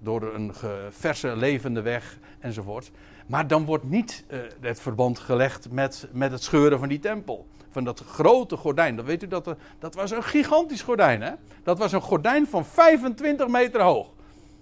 [0.00, 0.52] door een
[0.90, 2.90] verse levende weg enzovoort.
[3.26, 4.24] Maar dan wordt niet
[4.60, 8.96] het verband gelegd met, met het scheuren van die tempel van dat grote gordijn.
[8.96, 11.22] Dan weet u dat, dat was een gigantisch gordijn.
[11.22, 11.32] Hè?
[11.62, 14.08] Dat was een gordijn van 25 meter hoog.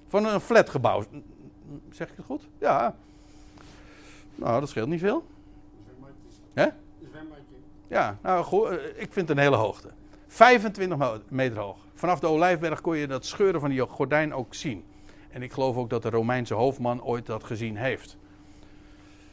[0.09, 1.05] Van een flatgebouw.
[1.91, 2.49] Zeg ik het goed?
[2.59, 2.95] Ja.
[4.35, 5.25] Nou, dat scheelt niet veel.
[6.55, 6.67] Hè?
[7.89, 9.89] Ja, nou eh, ik vind een hele hoogte.
[10.27, 11.77] 25 meter hoog.
[11.95, 14.85] Vanaf de Olijfberg kon je dat scheuren van die gordijn ook zien.
[15.31, 18.17] En ik geloof ook dat de Romeinse hoofdman ooit dat gezien heeft.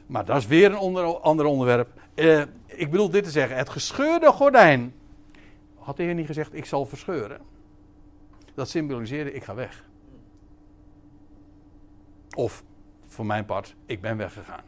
[0.05, 1.89] Maar dat is weer een onder, ander onderwerp.
[2.15, 4.93] Uh, ik bedoel dit te zeggen: het gescheurde gordijn.
[5.75, 7.41] Had de Heer niet gezegd: ik zal verscheuren?
[8.53, 9.83] Dat symboliseerde: ik ga weg.
[12.35, 12.63] Of,
[13.05, 14.63] voor mijn part, ik ben weggegaan.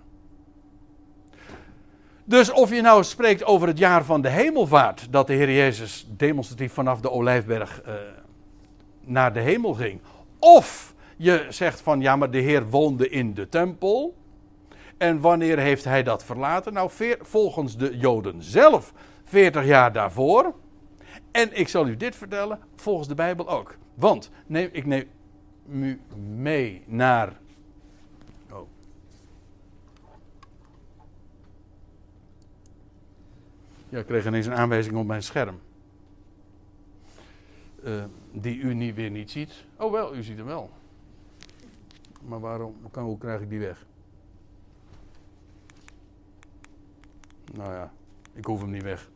[2.23, 6.07] Dus of je nou spreekt over het jaar van de hemelvaart, dat de Heer Jezus
[6.09, 7.93] demonstratief vanaf de Olijfberg uh,
[9.01, 10.01] naar de hemel ging.
[10.39, 14.15] Of je zegt van ja, maar de Heer woonde in de tempel.
[14.97, 16.73] En wanneer heeft hij dat verlaten?
[16.73, 20.53] Nou, volgens de Joden zelf 40 jaar daarvoor.
[21.31, 23.75] En ik zal u dit vertellen, volgens de Bijbel ook.
[23.93, 25.09] Want neem, ik neem
[25.69, 26.01] u
[26.35, 27.39] mee naar.
[28.51, 28.67] Oh.
[33.89, 35.59] Ja, ik kreeg ineens een aanwijzing op mijn scherm.
[37.83, 39.65] Uh, die u niet, weer niet ziet.
[39.77, 40.69] Oh wel, u ziet hem wel.
[42.27, 43.85] Maar waarom, hoe krijg ik die weg?
[47.53, 47.91] Nou ja,
[48.33, 49.09] ik hoef hem niet weg.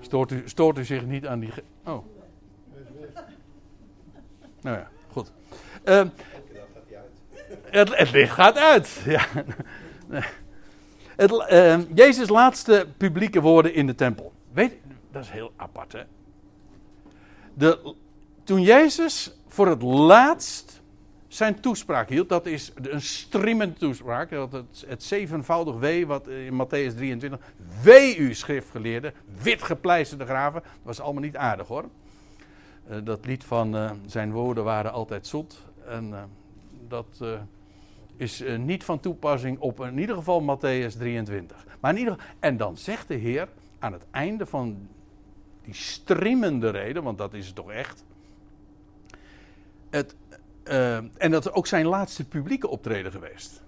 [0.00, 1.52] Stoort u, stoort u zich niet aan die.
[1.84, 2.04] Oh.
[4.60, 5.32] Nou ja, goed.
[5.84, 6.04] Uh,
[7.62, 9.00] het, het licht gaat uit.
[9.06, 9.26] Ja.
[11.16, 14.32] Het, uh, Jezus' laatste publieke woorden in de tempel.
[14.52, 14.72] Weet,
[15.10, 16.02] dat is heel apart, hè?
[17.54, 17.94] De,
[18.44, 20.77] toen Jezus voor het laatst
[21.28, 22.28] zijn toespraak hield.
[22.28, 24.30] Dat is een streamende toespraak.
[24.30, 24.52] Dat
[24.86, 27.40] het, zevenvoudig W wat in Matthäus 23.
[27.82, 29.12] Wee u schriftgeleerden,
[29.42, 30.62] wit gepleisterde graven.
[30.62, 31.84] Dat was allemaal niet aardig hoor.
[32.90, 35.62] Uh, dat lied van uh, zijn woorden waren altijd zoet.
[35.86, 36.22] En uh,
[36.88, 37.22] dat
[38.16, 41.66] is niet van toepassing op in ieder geval Matthäus 23.
[41.80, 44.88] Maar in ieder geval, en dan zegt de Heer aan het einde van
[45.64, 48.04] die streamende reden, want dat is het toch echt.
[49.90, 50.16] Het,
[50.68, 53.62] uh, en dat is ook zijn laatste publieke optreden geweest.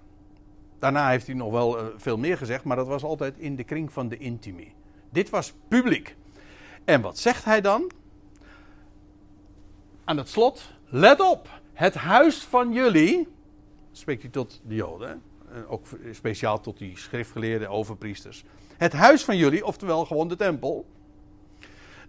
[0.79, 3.63] Daarna heeft hij nog wel uh, veel meer gezegd, maar dat was altijd in de
[3.63, 4.73] kring van de intimi.
[5.09, 6.15] Dit was publiek.
[6.85, 7.91] En wat zegt hij dan?
[10.03, 13.27] Aan het slot, let op, het huis van jullie,
[13.91, 18.43] spreekt hij tot de Joden, uh, ook speciaal tot die schriftgeleerde overpriesters.
[18.77, 20.85] Het huis van jullie, oftewel gewoon de tempel,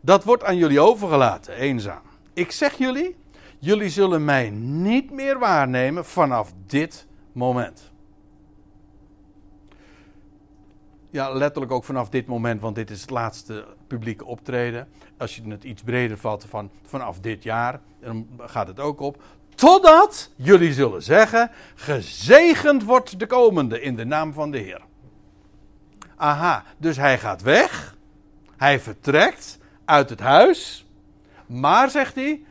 [0.01, 2.03] dat wordt aan jullie overgelaten, eenzaam.
[2.33, 3.17] Ik zeg jullie,
[3.65, 7.93] Jullie zullen mij niet meer waarnemen vanaf dit moment.
[11.11, 14.89] Ja, letterlijk ook vanaf dit moment, want dit is het laatste publieke optreden.
[15.19, 19.23] Als je het iets breder vat van vanaf dit jaar, dan gaat het ook op.
[19.55, 24.81] Totdat jullie zullen zeggen: gezegend wordt de komende in de naam van de Heer.
[26.17, 27.97] Aha, dus hij gaat weg.
[28.57, 30.87] Hij vertrekt uit het huis.
[31.47, 32.43] Maar, zegt hij,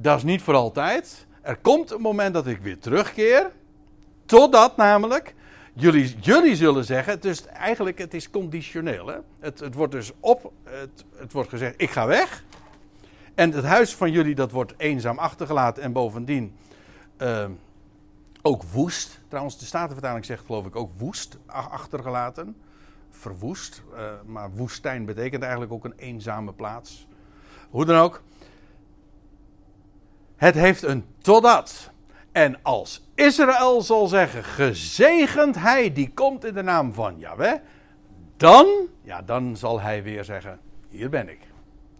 [0.00, 1.26] dat is niet voor altijd.
[1.40, 3.50] Er komt een moment dat ik weer terugkeer.
[4.24, 5.34] Totdat namelijk
[5.72, 7.20] jullie, jullie zullen zeggen.
[7.20, 9.06] Dus eigenlijk, het is conditioneel.
[9.06, 9.16] Hè?
[9.38, 10.52] Het, het wordt dus op.
[10.64, 12.44] Het, het wordt gezegd: ik ga weg.
[13.34, 15.82] En het huis van jullie dat wordt eenzaam achtergelaten.
[15.82, 16.56] En bovendien.
[17.22, 17.44] Uh,
[18.42, 19.20] Ook woest.
[19.28, 22.56] Trouwens, de Statenvertaling zegt geloof ik ook woest achtergelaten.
[23.10, 23.82] Verwoest.
[23.94, 27.06] Uh, maar woestijn betekent eigenlijk ook een eenzame plaats.
[27.70, 28.22] Hoe dan ook.
[30.36, 31.90] Het heeft een totdat.
[32.32, 37.60] En als Israël zal zeggen, gezegend hij die komt in de naam van Yahweh,
[38.36, 38.66] dan,
[39.02, 41.38] ja, dan zal hij weer zeggen, hier ben ik.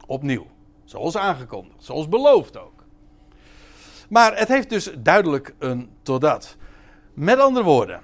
[0.06, 0.46] Opnieuw.
[0.84, 2.84] Zoals aangekondigd, zoals beloofd ook.
[4.08, 6.56] Maar het heeft dus duidelijk een totdat.
[7.14, 8.00] Met andere woorden,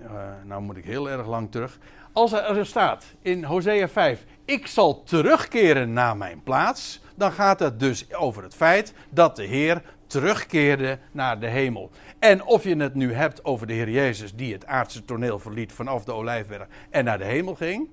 [0.00, 0.10] uh,
[0.44, 1.78] nou moet ik heel erg lang terug.
[2.16, 7.80] Als er staat in Hosea 5, ik zal terugkeren naar mijn plaats, dan gaat het
[7.80, 11.90] dus over het feit dat de Heer terugkeerde naar de hemel.
[12.18, 15.72] En of je het nu hebt over de Heer Jezus die het aardse toneel verliet
[15.72, 17.88] vanaf de Olijfberg en naar de hemel ging.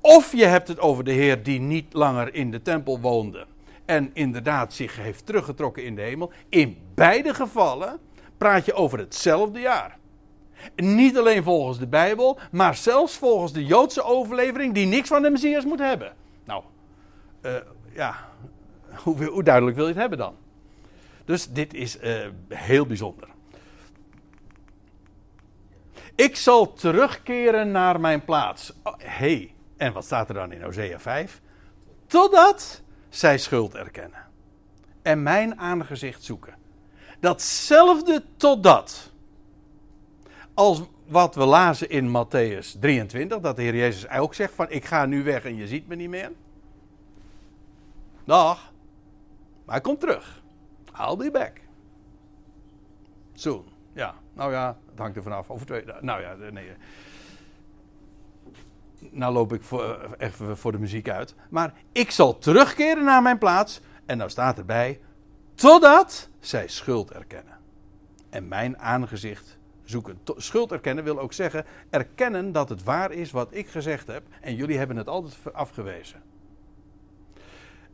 [0.00, 3.46] Of je hebt het over de Heer die niet langer in de tempel woonde
[3.84, 6.32] en inderdaad zich heeft teruggetrokken in de hemel.
[6.48, 7.98] In beide gevallen
[8.38, 9.97] praat je over hetzelfde jaar.
[10.76, 15.30] Niet alleen volgens de Bijbel, maar zelfs volgens de Joodse overlevering die niks van de
[15.30, 16.14] Messias moet hebben.
[16.44, 16.62] Nou,
[17.42, 17.54] uh,
[17.92, 18.14] ja,
[19.04, 20.34] hoe, duidelijk wil je het hebben dan?
[21.24, 23.28] Dus dit is uh, heel bijzonder.
[26.14, 28.72] Ik zal terugkeren naar mijn plaats.
[28.82, 31.40] Oh, hey, en wat staat er dan in Hosea 5?
[32.06, 34.26] Totdat zij schuld erkennen.
[35.02, 36.54] En mijn aangezicht zoeken.
[37.20, 39.07] Datzelfde totdat.
[40.58, 44.84] Als wat we lazen in Matthäus 23, dat de Heer Jezus ook zegt van ik
[44.84, 46.32] ga nu weg en je ziet me niet meer.
[48.24, 48.72] Dag.
[49.64, 50.42] Maar hij komt terug.
[51.00, 51.60] I'll be back.
[53.32, 53.64] Soon.
[53.92, 55.50] Ja, nou ja, het hangt er vanaf.
[55.50, 56.70] Over twee Nou ja, nee.
[59.10, 61.34] Nou loop ik voor, even voor de muziek uit.
[61.50, 63.80] Maar ik zal terugkeren naar mijn plaats.
[64.06, 65.00] En nou staat erbij.
[65.54, 67.58] Totdat zij schuld erkennen.
[68.30, 69.57] En mijn aangezicht
[69.90, 70.18] zoeken.
[70.36, 71.64] Schuld erkennen wil ook zeggen.
[71.90, 74.22] Erkennen dat het waar is wat ik gezegd heb.
[74.40, 76.22] En jullie hebben het altijd afgewezen.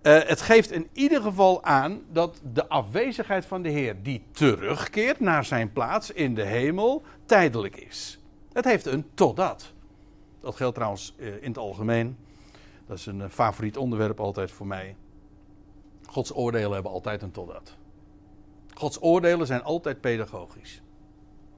[0.03, 5.21] Uh, het geeft in ieder geval aan dat de afwezigheid van de Heer, die terugkeert
[5.21, 8.21] naar zijn plaats in de hemel, tijdelijk is.
[8.53, 9.73] Het heeft een totdat.
[10.41, 12.17] Dat geldt trouwens uh, in het algemeen.
[12.87, 14.97] Dat is een uh, favoriet onderwerp altijd voor mij.
[16.07, 17.77] Gods oordelen hebben altijd een totdat.
[18.75, 20.83] Gods oordelen zijn altijd pedagogisch.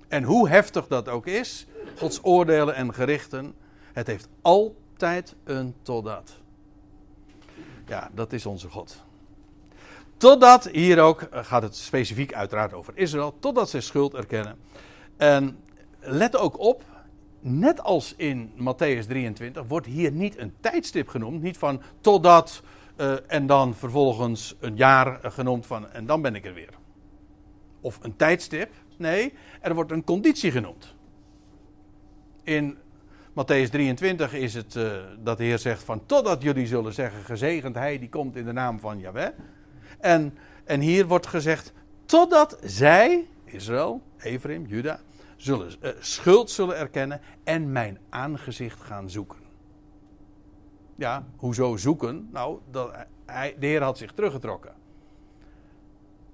[0.08, 1.66] En hoe heftig dat ook is,
[1.98, 3.54] Gods oordelen en gerichten,
[3.92, 6.32] het heeft altijd een totdat.
[7.86, 9.04] Ja, dat is onze God.
[10.16, 14.58] Totdat, hier ook eh, gaat het specifiek uiteraard over Israël, totdat ze schuld erkennen.
[15.16, 15.58] En
[16.00, 16.82] let ook op,
[17.40, 21.42] net als in Matthäus 23, wordt hier niet een tijdstip genoemd.
[21.42, 22.62] Niet van totdat
[22.96, 26.74] uh, en dan vervolgens een jaar genoemd van en dan ben ik er weer.
[27.80, 28.70] Of een tijdstip.
[28.96, 30.94] Nee, er wordt een conditie genoemd.
[32.42, 32.78] In
[33.30, 37.74] Matthäus 23 is het uh, dat de Heer zegt van totdat jullie zullen zeggen gezegend
[37.74, 39.28] hij die komt in de naam van Yahweh.
[39.98, 41.72] En, en hier wordt gezegd
[42.04, 45.00] totdat zij, Israël, Ephraim, Juda,
[45.36, 49.38] zullen, uh, schuld zullen erkennen en mijn aangezicht gaan zoeken.
[50.96, 52.28] Ja, hoezo zoeken?
[52.32, 52.92] Nou, dat,
[53.26, 54.74] hij, de Heer had zich teruggetrokken.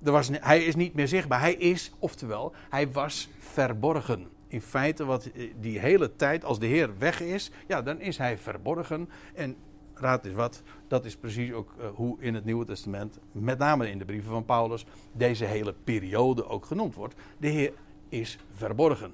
[0.05, 1.41] Er was, hij is niet meer zichtbaar.
[1.41, 6.67] Hij is, oftewel, hij was verborgen in feite wat eh, die hele tijd, als de
[6.67, 9.09] Heer weg is, ja, dan is hij verborgen.
[9.35, 9.57] En
[9.95, 13.91] raad eens wat, dat is precies ook uh, hoe in het Nieuwe Testament, met name
[13.91, 17.15] in de brieven van Paulus, deze hele periode ook genoemd wordt.
[17.39, 17.73] De Heer
[18.09, 19.13] is verborgen.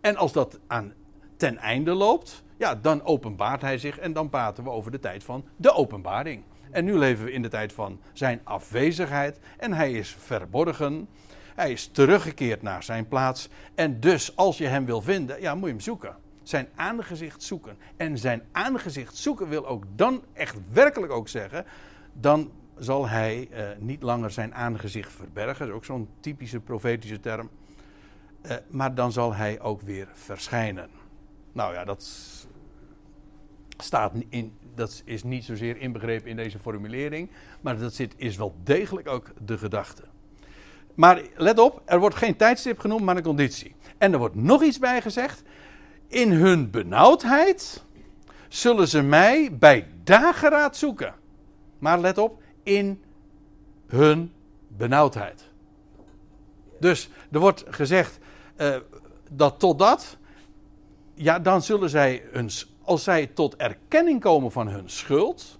[0.00, 0.92] En als dat aan
[1.36, 5.24] ten einde loopt, ja, dan openbaart hij zich en dan praten we over de tijd
[5.24, 6.42] van de openbaring.
[6.70, 11.08] En nu leven we in de tijd van zijn afwezigheid en hij is verborgen.
[11.54, 13.48] Hij is teruggekeerd naar zijn plaats.
[13.74, 16.16] En dus, als je hem wil vinden, ja, moet je hem zoeken.
[16.42, 17.76] Zijn aangezicht zoeken.
[17.96, 21.64] En zijn aangezicht zoeken wil ook dan echt werkelijk ook zeggen.
[22.12, 25.58] Dan zal hij eh, niet langer zijn aangezicht verbergen.
[25.58, 27.50] Dat is ook zo'n typische profetische term.
[28.42, 30.90] Uh, maar dan zal hij ook weer verschijnen.
[31.52, 32.02] Nou ja, dat
[33.84, 37.30] staat in, dat is niet zozeer inbegrepen in deze formulering.
[37.60, 40.02] Maar dat zit, is wel degelijk ook de gedachte.
[40.94, 43.74] Maar let op, er wordt geen tijdstip genoemd, maar een conditie.
[43.98, 45.42] En er wordt nog iets bij gezegd.
[46.08, 47.84] In hun benauwdheid
[48.48, 51.14] zullen ze mij bij dageraad zoeken.
[51.78, 53.02] Maar let op, in
[53.86, 54.32] hun
[54.68, 55.50] benauwdheid.
[56.80, 58.18] Dus er wordt gezegd
[58.56, 58.76] uh,
[59.30, 60.16] dat totdat,
[61.14, 62.50] ja, dan zullen zij, hun,
[62.90, 65.58] als zij tot erkenning komen van hun schuld,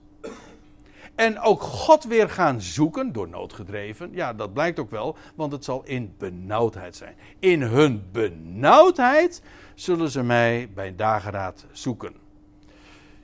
[1.15, 4.11] En ook God weer gaan zoeken, door nood gedreven.
[4.13, 7.15] Ja, dat blijkt ook wel, want het zal in benauwdheid zijn.
[7.39, 9.43] In hun benauwdheid
[9.75, 12.15] zullen ze mij bij dageraad zoeken.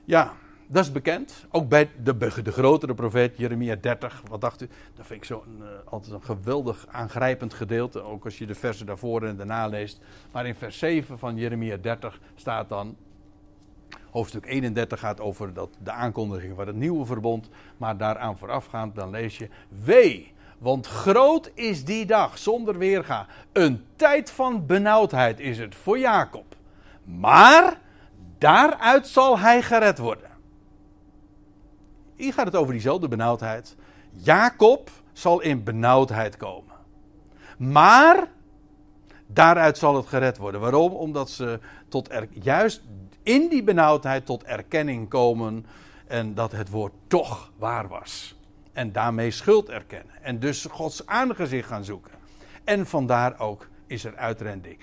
[0.05, 0.33] Ja,
[0.67, 1.45] dat is bekend.
[1.51, 4.21] Ook bij de, de grotere profeet Jeremia 30.
[4.29, 4.69] Wat dacht u?
[4.95, 8.01] Dat vind ik zo een, uh, altijd een geweldig aangrijpend gedeelte.
[8.01, 9.99] Ook als je de versen daarvoor en daarna leest.
[10.31, 12.95] Maar in vers 7 van Jeremia 30 staat dan.
[14.11, 17.49] Hoofdstuk 31 gaat over dat, de aankondiging van het nieuwe verbond.
[17.77, 19.49] Maar daaraan voorafgaand dan lees je.
[19.83, 23.25] Wee, want groot is die dag zonder weerga.
[23.53, 26.55] Een tijd van benauwdheid is het voor Jacob.
[27.03, 27.79] Maar
[28.37, 30.29] daaruit zal hij gered worden.
[32.15, 33.75] Hier gaat het over diezelfde benauwdheid.
[34.11, 36.75] Jacob zal in benauwdheid komen.
[37.57, 38.31] Maar
[39.27, 40.61] daaruit zal het gered worden.
[40.61, 40.91] Waarom?
[40.91, 42.81] Omdat ze tot er, juist
[43.27, 45.65] in die benauwdheid tot erkenning komen
[46.07, 48.35] en dat het woord toch waar was.
[48.73, 50.23] En daarmee schuld erkennen.
[50.23, 52.11] En dus Gods aangezicht gaan zoeken.
[52.63, 54.79] En vandaar ook is er uitredding.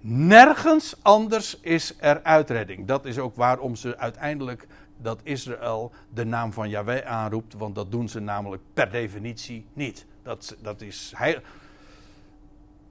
[0.00, 2.86] Nergens anders is er uitredding.
[2.86, 4.66] Dat is ook waarom ze uiteindelijk
[4.96, 10.06] dat Israël de naam van Yahweh aanroept, want dat doen ze namelijk per definitie niet.
[10.22, 11.40] Dat, dat is hij.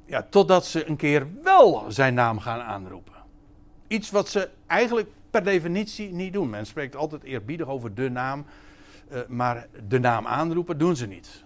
[0.06, 3.15] Ja, totdat ze een keer wel zijn naam gaan aanroepen.
[3.96, 6.50] Iets wat ze eigenlijk per definitie niet doen.
[6.50, 8.46] Men spreekt altijd eerbiedig over de naam,
[9.12, 11.44] uh, maar de naam aanroepen doen ze niet.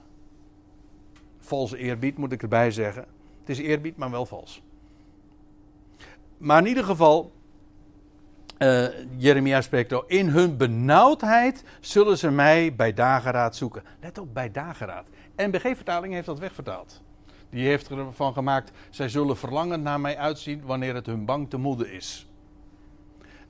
[1.40, 3.06] Valse eerbied moet ik erbij zeggen.
[3.40, 4.62] Het is eerbied, maar wel vals.
[6.38, 7.32] Maar in ieder geval,
[8.58, 8.86] uh,
[9.18, 13.84] Jeremia spreekt ook, in hun benauwdheid zullen ze mij bij dageraad zoeken.
[14.02, 15.06] Let op, bij dageraad.
[15.36, 17.02] NBG-vertaling heeft dat wegvertaald.
[17.50, 21.58] Die heeft ervan gemaakt, zij zullen verlangen naar mij uitzien wanneer het hun bang te
[21.58, 22.29] moede is.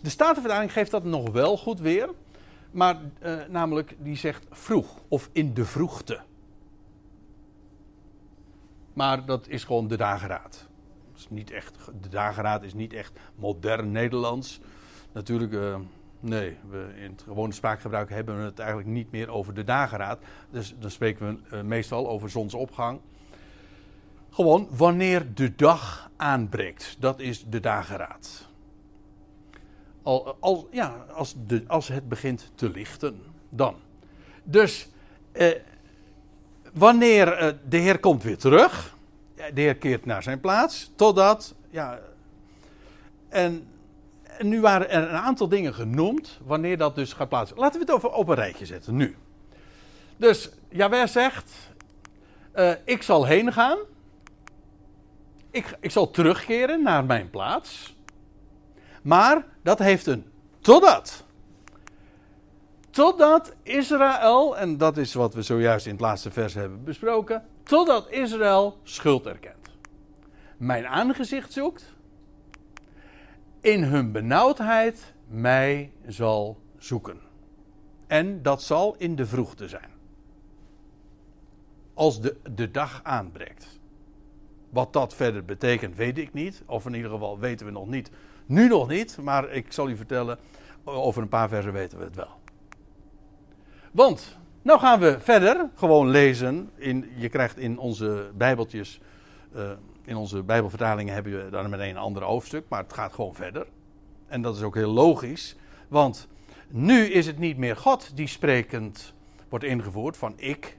[0.01, 2.09] De Statenvertaling geeft dat nog wel goed weer,
[2.71, 6.19] maar uh, namelijk die zegt vroeg of in de vroegte.
[8.93, 10.67] Maar dat is gewoon de dageraad.
[11.15, 14.59] Is niet echt, de dageraad is niet echt modern Nederlands.
[15.11, 15.75] Natuurlijk, uh,
[16.19, 20.19] nee, we in het gewone spraakgebruik hebben we het eigenlijk niet meer over de dageraad.
[20.49, 22.99] Dus dan spreken we uh, meestal over zonsopgang.
[24.29, 26.95] Gewoon wanneer de dag aanbreekt.
[26.99, 28.48] Dat is de dageraad.
[30.03, 33.75] Al, al, ja, als, de, als het begint te lichten, dan.
[34.43, 34.89] Dus
[35.31, 35.55] eh,
[36.73, 38.95] wanneer eh, de Heer komt weer terug,
[39.35, 41.99] de Heer keert naar zijn plaats, totdat, ja,
[43.29, 43.67] en
[44.39, 47.57] nu waren er een aantal dingen genoemd wanneer dat dus gaat plaatsen.
[47.57, 49.15] Laten we het over op een rijtje zetten nu.
[50.17, 51.51] Dus Jawel zegt:
[52.55, 53.77] uh, Ik zal heen gaan.
[55.51, 57.95] Ik, ik zal terugkeren naar mijn plaats.
[59.01, 60.25] Maar dat heeft een
[60.59, 61.25] totdat.
[62.89, 68.09] Totdat Israël, en dat is wat we zojuist in het laatste vers hebben besproken, totdat
[68.09, 69.69] Israël schuld erkent.
[70.57, 71.93] Mijn aangezicht zoekt
[73.61, 77.19] in hun benauwdheid mij zal zoeken.
[78.07, 79.89] En dat zal in de vroegte zijn.
[81.93, 83.79] Als de, de dag aanbreekt.
[84.69, 86.63] Wat dat verder betekent, weet ik niet.
[86.65, 88.11] Of in ieder geval weten we nog niet.
[88.49, 90.37] Nu nog niet, maar ik zal u vertellen.
[90.83, 92.39] Over een paar versen weten we het wel.
[93.91, 96.69] Want, nou gaan we verder gewoon lezen.
[96.75, 99.01] In, je krijgt in onze Bijbeltjes.
[99.55, 99.71] Uh,
[100.05, 103.67] in onze Bijbelvertalingen hebben we dan meteen een ander hoofdstuk, maar het gaat gewoon verder.
[104.27, 105.55] En dat is ook heel logisch,
[105.87, 106.27] want
[106.67, 109.13] nu is het niet meer God die sprekend
[109.49, 110.77] wordt ingevoerd van ik.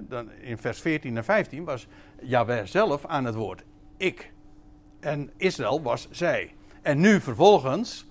[0.00, 1.86] Dan in vers 14 en 15 was
[2.22, 3.64] Jahweh zelf aan het woord
[3.96, 4.32] ik.
[5.00, 6.55] En Israël was zij.
[6.86, 8.06] En nu vervolgens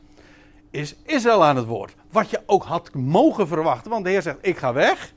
[0.69, 1.95] is Israël aan het woord.
[2.11, 5.13] Wat je ook had mogen verwachten, want de Heer zegt: Ik ga weg.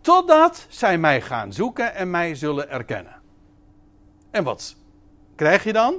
[0.00, 3.20] Totdat zij mij gaan zoeken en mij zullen erkennen.
[4.30, 4.76] En wat
[5.34, 5.94] krijg je dan?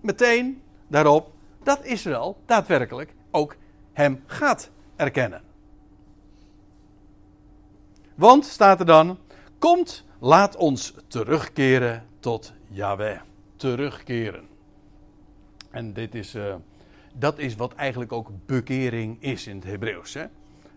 [0.00, 3.56] Meteen daarop dat Israël daadwerkelijk ook
[3.92, 5.42] hem gaat erkennen.
[8.14, 9.18] Want, staat er dan,
[9.58, 13.20] komt, laat ons terugkeren tot Yahweh.
[13.56, 14.51] Terugkeren.
[15.72, 16.54] En dit is, uh,
[17.14, 20.14] dat is wat eigenlijk ook bekering is in het Hebreeuws.
[20.14, 20.24] Hè?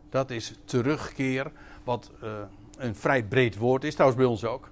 [0.09, 1.51] Dat is terugkeer,
[1.83, 2.29] wat uh,
[2.77, 4.69] een vrij breed woord is, trouwens bij ons ook.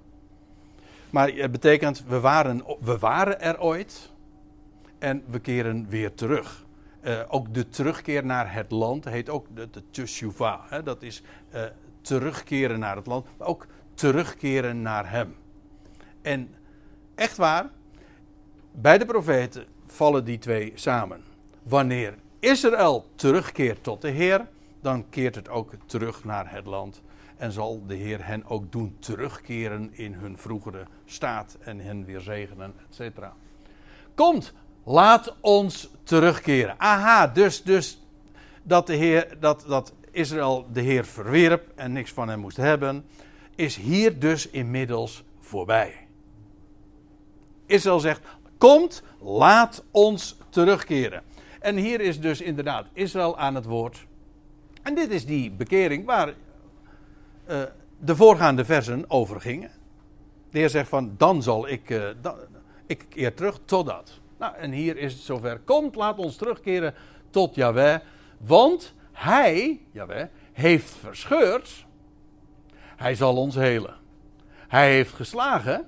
[1.10, 4.12] Maar het betekent, we waren, we waren er ooit
[5.00, 6.66] en we keren weer terug.
[7.02, 10.82] Uh, ook de terugkeer naar het land heet ook de, teshuva.
[10.84, 11.24] Dat is
[12.02, 15.36] terugkeren naar het land, maar ook terugkeren naar hem.
[16.22, 16.56] En
[17.16, 17.70] echt waar,
[18.72, 21.24] bij de profeten vallen die twee samen.
[21.64, 24.48] Wanneer Israël terugkeert tot de Heer,
[24.82, 27.02] dan keert het ook terug naar het land.
[27.38, 32.20] En zal de Heer hen ook doen terugkeren in hun vroegere staat en hen weer
[32.20, 33.18] zegenen, etc.
[34.16, 36.76] Komt, laat ons terugkeren.
[36.78, 38.02] Aha, dus, dus
[38.64, 43.06] dat, de Heer, dat, dat Israël de Heer verwierp en niks van hem moest hebben,
[43.56, 46.08] is hier dus inmiddels voorbij.
[47.66, 48.22] Israël zegt:
[48.64, 51.24] Komt, laat ons terugkeren.
[51.60, 54.06] En hier is dus inderdaad Israël aan het woord.
[54.82, 57.62] En dit is die bekering waar uh,
[58.00, 59.72] de voorgaande versen over gingen.
[60.52, 62.36] De Heer zegt van, dan zal ik, dan,
[62.86, 64.20] ik keer terug totdat.
[64.38, 65.60] Nou, en hier is het zover.
[65.60, 66.94] Komt, laat ons terugkeren
[67.30, 68.00] tot Yahweh.
[68.38, 71.86] Want hij, Yahweh, heeft verscheurd.
[72.96, 73.96] Hij zal ons helen.
[74.68, 75.88] Hij heeft geslagen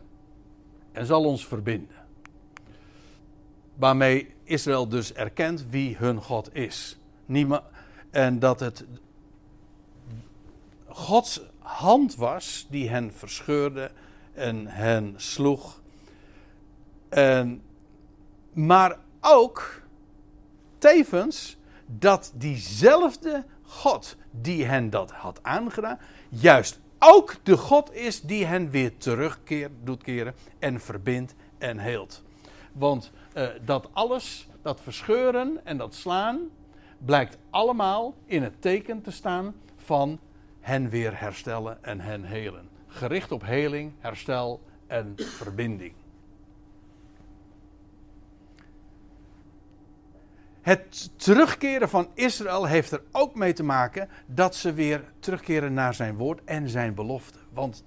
[0.91, 1.94] en zal ons verbinden.
[3.75, 6.97] Waarmee Israël dus erkent wie hun God is.
[8.11, 8.85] En dat het
[10.87, 13.91] Gods hand was die hen verscheurde
[14.33, 15.81] en hen sloeg.
[17.09, 17.61] En,
[18.53, 19.81] maar ook
[20.77, 25.99] tevens dat diezelfde God die hen dat had aangedaan,
[26.29, 32.23] juist ook de God is die hen weer terugkeert, doet keren en verbindt en heelt.
[32.71, 36.39] Want uh, dat alles, dat verscheuren en dat slaan,
[36.97, 40.19] blijkt allemaal in het teken te staan van
[40.59, 42.69] hen weer herstellen en hen helen.
[42.87, 45.93] Gericht op heling, herstel en verbinding.
[50.61, 55.93] Het terugkeren van Israël heeft er ook mee te maken dat ze weer terugkeren naar
[55.93, 57.39] zijn woord en zijn belofte.
[57.53, 57.83] Want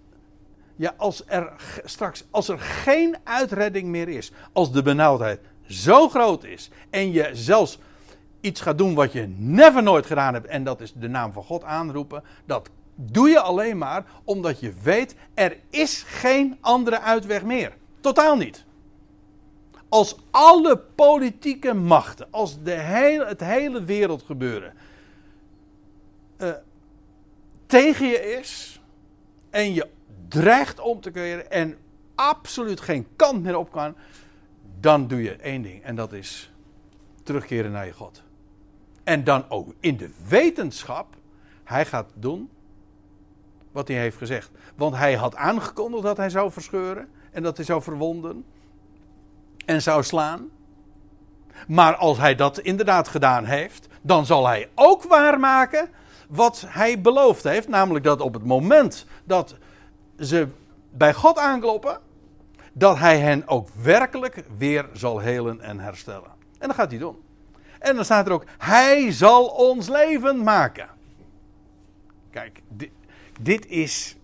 [0.79, 1.53] ja, als er
[1.85, 7.31] straks, als er geen uitredding meer is, als de benauwdheid zo groot is en je
[7.33, 7.79] zelfs
[8.41, 11.43] iets gaat doen wat je never nooit gedaan hebt en dat is de naam van
[11.43, 17.43] God aanroepen, dat doe je alleen maar omdat je weet er is geen andere uitweg
[17.45, 17.77] meer.
[18.01, 18.65] Totaal niet.
[19.89, 24.73] Als alle politieke machten, als de hele, het hele wereldgebeuren
[26.39, 26.51] uh,
[27.67, 28.81] tegen je is
[29.51, 29.97] en je
[30.29, 31.77] dreigt om te keren en
[32.15, 33.95] absoluut geen kant meer op kan,
[34.81, 36.53] dan doe je één ding en dat is
[37.23, 38.23] terugkeren naar je God.
[39.05, 41.17] En dan ook in de wetenschap,
[41.65, 42.51] hij gaat doen
[43.73, 44.51] wat hij heeft gezegd.
[44.75, 48.45] Want hij had aangekondigd dat hij zou verscheuren en dat hij zou verwonden
[49.65, 50.51] en zou slaan.
[51.67, 55.89] Maar als hij dat inderdaad gedaan heeft, dan zal hij ook waarmaken
[56.29, 57.69] wat hij beloofd heeft.
[57.69, 59.57] Namelijk dat op het moment dat
[60.19, 60.49] ze
[60.91, 62.01] bij God aankloppen,
[62.73, 66.31] dat hij hen ook werkelijk weer zal helen en herstellen.
[66.59, 67.17] En dat gaat hij doen.
[67.79, 70.89] En dan staat er ook, hij zal ons leven maken.
[72.31, 72.91] Kijk, dit,
[73.41, 74.17] dit is,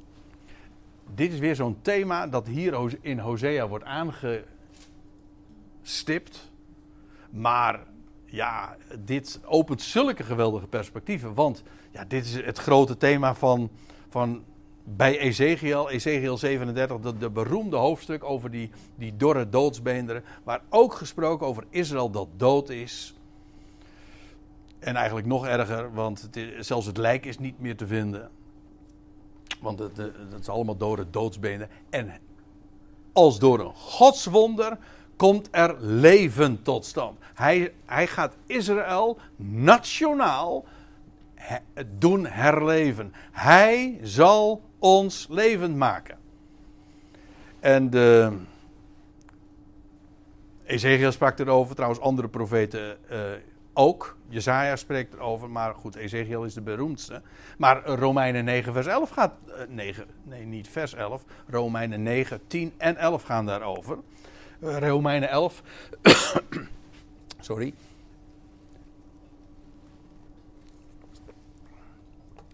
[1.14, 6.52] dit is weer zo'n thema dat hier in Hosea wordt aangestipt.
[7.30, 7.80] Maar
[8.24, 11.34] ja, dit opent zulke geweldige perspectieven.
[11.34, 13.70] Want ja, dit is het grote thema van,
[14.08, 14.44] van
[14.84, 20.24] bij Ezekiel, Ezekiel 37, de, de beroemde hoofdstuk over die, die dorre doodsbeenderen.
[20.42, 23.14] Waar ook gesproken over Israël dat dood is.
[24.78, 26.28] En eigenlijk nog erger, want
[26.58, 28.30] zelfs het lijk is niet meer te vinden.
[29.60, 31.68] Want het, het is allemaal dode doodsbenen.
[31.90, 32.12] En
[33.12, 34.78] als door een godswonder
[35.16, 37.18] komt er leven tot stand.
[37.34, 40.64] Hij, hij gaat Israël nationaal
[41.98, 43.12] doen herleven.
[43.32, 46.18] Hij zal ons levend maken.
[47.60, 48.32] En de,
[50.64, 53.18] Ezekiel sprak erover, trouwens andere profeten uh,
[53.72, 54.16] ook.
[54.28, 57.22] Jezaja spreekt erover, maar goed, Ezekiel is de beroemdste.
[57.58, 62.40] Maar Romeinen 9 vers 11 gaat, uh, eh, 9, nee niet vers 11, Romeinen 9,
[62.46, 63.98] 10 en 11 gaan daarover.
[64.60, 65.62] Uh, Romeinen 11,
[67.40, 67.74] sorry.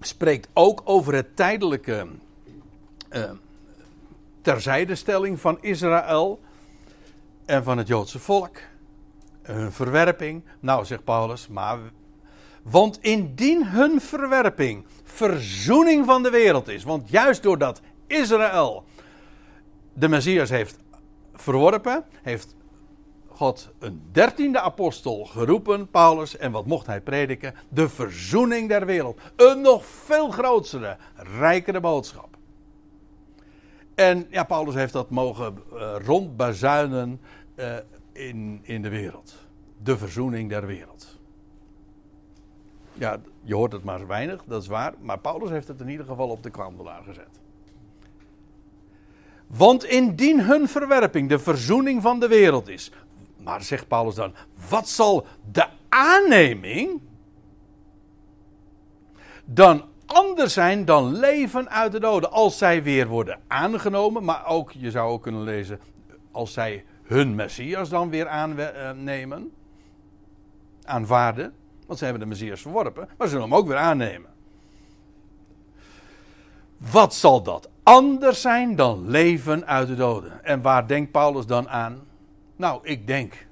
[0.00, 2.06] Spreekt ook over het tijdelijke
[3.12, 3.30] uh,
[4.42, 6.40] terzijdestelling van Israël
[7.44, 8.56] en van het Joodse volk
[9.42, 10.42] hun verwerping.
[10.60, 11.78] Nou, zegt Paulus, maar.
[12.62, 16.82] Want indien hun verwerping verzoening van de wereld is.
[16.84, 18.84] Want juist doordat Israël
[19.92, 20.78] de Messias heeft
[21.34, 22.54] verworpen, heeft
[23.40, 26.36] God een dertiende apostel geroepen, Paulus.
[26.36, 27.54] En wat mocht hij prediken?
[27.68, 29.20] De verzoening der wereld.
[29.36, 30.96] Een nog veel grotere,
[31.38, 32.36] rijkere boodschap.
[33.94, 37.20] En ja, Paulus heeft dat mogen uh, rondbazuinen.
[37.56, 37.76] Uh,
[38.12, 39.34] in, in de wereld.
[39.82, 41.18] De verzoening der wereld.
[42.92, 44.94] Ja, je hoort het maar weinig, dat is waar.
[45.00, 47.40] Maar Paulus heeft het in ieder geval op de kandelaar gezet.
[49.46, 52.92] Want indien hun verwerping de verzoening van de wereld is.
[53.42, 54.34] Maar zegt Paulus dan,
[54.68, 57.00] wat zal de aanneming
[59.44, 62.30] dan anders zijn dan leven uit de doden?
[62.30, 65.80] Als zij weer worden aangenomen, maar ook, je zou ook kunnen lezen,
[66.30, 69.52] als zij hun Messias dan weer aannemen,
[70.84, 71.54] aanvaarden.
[71.86, 74.30] Want ze hebben de Messias verworpen, maar ze zullen hem ook weer aannemen.
[76.76, 80.44] Wat zal dat anders zijn dan leven uit de doden?
[80.44, 82.08] En waar denkt Paulus dan aan?
[82.60, 83.46] Nou, ik denk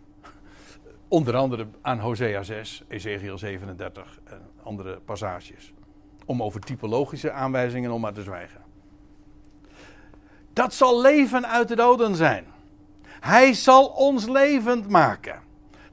[1.09, 5.73] onder andere aan Hosea 6, Ezekiel 37 en andere passages.
[6.25, 8.61] Om over typologische aanwijzingen om maar te zwijgen.
[10.53, 12.45] Dat zal leven uit de doden zijn.
[13.21, 15.43] Hij zal ons levend maken.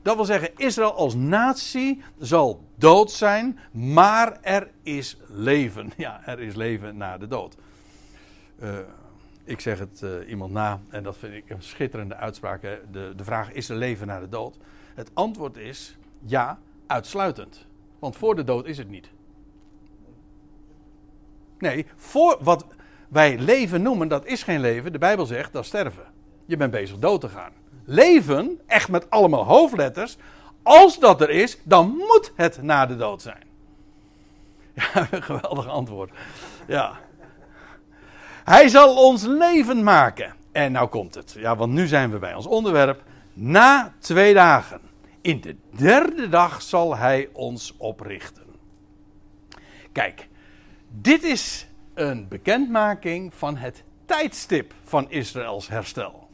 [0.02, 5.92] Dat wil zeggen, Israël als natie zal dood zijn, maar er is leven.
[5.98, 7.58] Ja, er is leven na de dood.
[8.60, 8.78] Uh,
[9.46, 12.62] ik zeg het uh, iemand na, en dat vind ik een schitterende uitspraak.
[12.62, 14.58] De, de vraag: is er leven na de dood?
[14.94, 17.66] Het antwoord is ja, uitsluitend.
[18.00, 19.10] Want voor de dood is het niet.
[21.58, 22.66] Nee, voor wat
[23.10, 24.92] wij leven noemen, dat is geen leven.
[24.92, 26.04] De Bijbel zegt dat sterven.
[26.46, 27.52] Je bent bezig dood te gaan.
[27.84, 30.18] Leven, echt met allemaal hoofdletters,
[30.64, 33.44] als dat er is, dan moet het na de dood zijn.
[34.74, 36.12] Ja, een geweldig antwoord.
[36.68, 37.00] Ja.
[38.46, 40.36] Hij zal ons leven maken.
[40.52, 41.36] En nou komt het.
[41.38, 43.04] Ja, want nu zijn we bij ons onderwerp.
[43.34, 44.82] Na twee dagen.
[45.22, 48.44] In de derde dag zal hij ons oprichten.
[49.92, 50.28] Kijk,
[50.90, 56.25] dit is een bekendmaking van het tijdstip van Israëls herstel.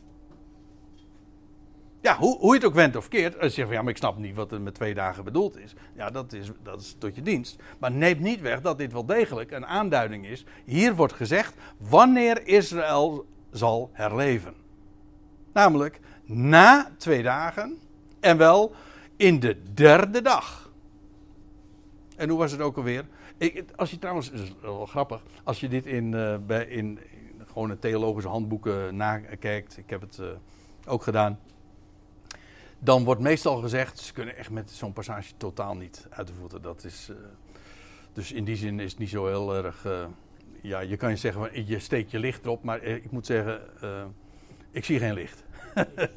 [2.01, 3.39] Ja, hoe, hoe je het ook went of keert.
[3.39, 5.57] Als je zegt van ja, maar ik snap niet wat er met twee dagen bedoeld
[5.57, 5.73] is.
[5.95, 7.61] Ja, dat is, dat is tot je dienst.
[7.79, 10.45] Maar neemt niet weg dat dit wel degelijk een aanduiding is.
[10.65, 14.53] Hier wordt gezegd wanneer Israël zal herleven.
[15.53, 17.77] Namelijk na twee dagen
[18.19, 18.75] en wel
[19.15, 20.71] in de derde dag.
[22.15, 23.05] En hoe was het ook alweer?
[23.37, 26.99] Ik, als je trouwens, is wel grappig, als je dit in, uh, bij, in,
[27.47, 30.27] gewoon theologische handboeken nakijkt, ik heb het uh,
[30.85, 31.39] ook gedaan
[32.83, 36.61] dan wordt meestal gezegd, ze kunnen echt met zo'n passage totaal niet uit de voeten.
[36.61, 37.17] Dat is, uh,
[38.13, 39.85] dus in die zin is het niet zo heel erg.
[39.85, 40.05] Uh,
[40.61, 43.61] ja, je kan je zeggen, je steekt je licht erop, maar ik moet zeggen,
[44.71, 45.43] ik zie geen licht.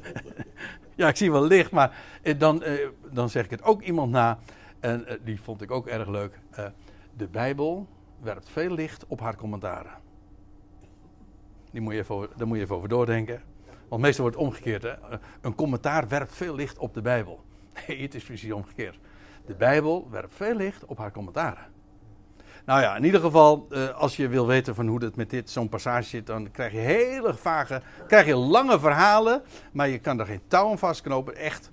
[0.95, 1.97] ja, ik zie wel licht, maar
[2.37, 2.63] dan,
[3.11, 4.39] dan zeg ik het ook iemand na,
[4.79, 6.39] en die vond ik ook erg leuk.
[7.17, 7.87] de Bijbel
[8.21, 9.91] werpt veel licht op haar commentaren.
[11.71, 13.41] Die moet je even, daar moet je even over doordenken.
[13.95, 14.97] Want meestal wordt het omgekeerd.
[15.41, 17.43] Een commentaar werpt veel licht op de Bijbel.
[17.87, 18.99] Nee, het is precies omgekeerd.
[19.45, 21.65] De Bijbel werpt veel licht op haar commentaren.
[22.65, 25.49] Nou ja, in ieder geval, eh, als je wil weten van hoe het met dit
[25.49, 30.19] zo'n passage zit, dan krijg je hele vage, krijg je lange verhalen, maar je kan
[30.19, 31.71] er geen touw aan vastknopen, echt.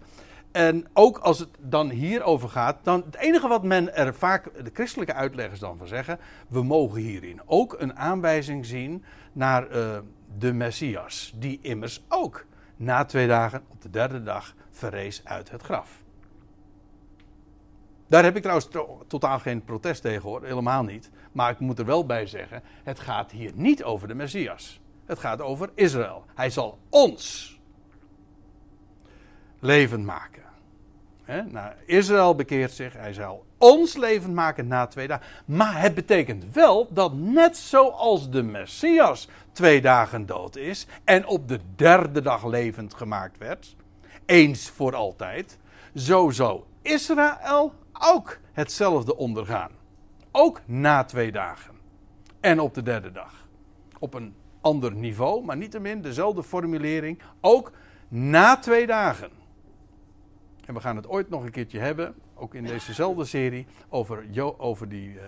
[0.53, 4.71] En ook als het dan hierover gaat, dan het enige wat men er vaak, de
[4.73, 6.19] christelijke uitleggers dan van zeggen,
[6.49, 9.99] we mogen hierin ook een aanwijzing zien naar uh,
[10.39, 15.63] de Messias, die immers ook na twee dagen op de derde dag verrees uit het
[15.63, 16.03] graf.
[18.07, 18.69] Daar heb ik trouwens
[19.07, 21.11] totaal geen protest tegen hoor, helemaal niet.
[21.33, 24.81] Maar ik moet er wel bij zeggen, het gaat hier niet over de Messias.
[25.05, 26.25] Het gaat over Israël.
[26.35, 27.61] Hij zal ons
[29.59, 30.43] levend maken.
[31.51, 35.27] Nou, Israël bekeert zich, hij zal ons levend maken na twee dagen.
[35.45, 41.49] Maar het betekent wel dat net zoals de Messias twee dagen dood is en op
[41.49, 43.77] de derde dag levend gemaakt werd,
[44.27, 45.59] eens voor altijd,
[45.95, 49.71] zo zou Israël ook hetzelfde ondergaan.
[50.31, 51.75] Ook na twee dagen.
[52.41, 53.47] En op de derde dag.
[53.99, 57.23] Op een ander niveau, maar niettemin dezelfde formulering.
[57.41, 57.73] Ook
[58.09, 59.31] na twee dagen.
[60.67, 64.55] En we gaan het ooit nog een keertje hebben, ook in dezezelfde serie, over, jo
[64.59, 65.21] over die, uh,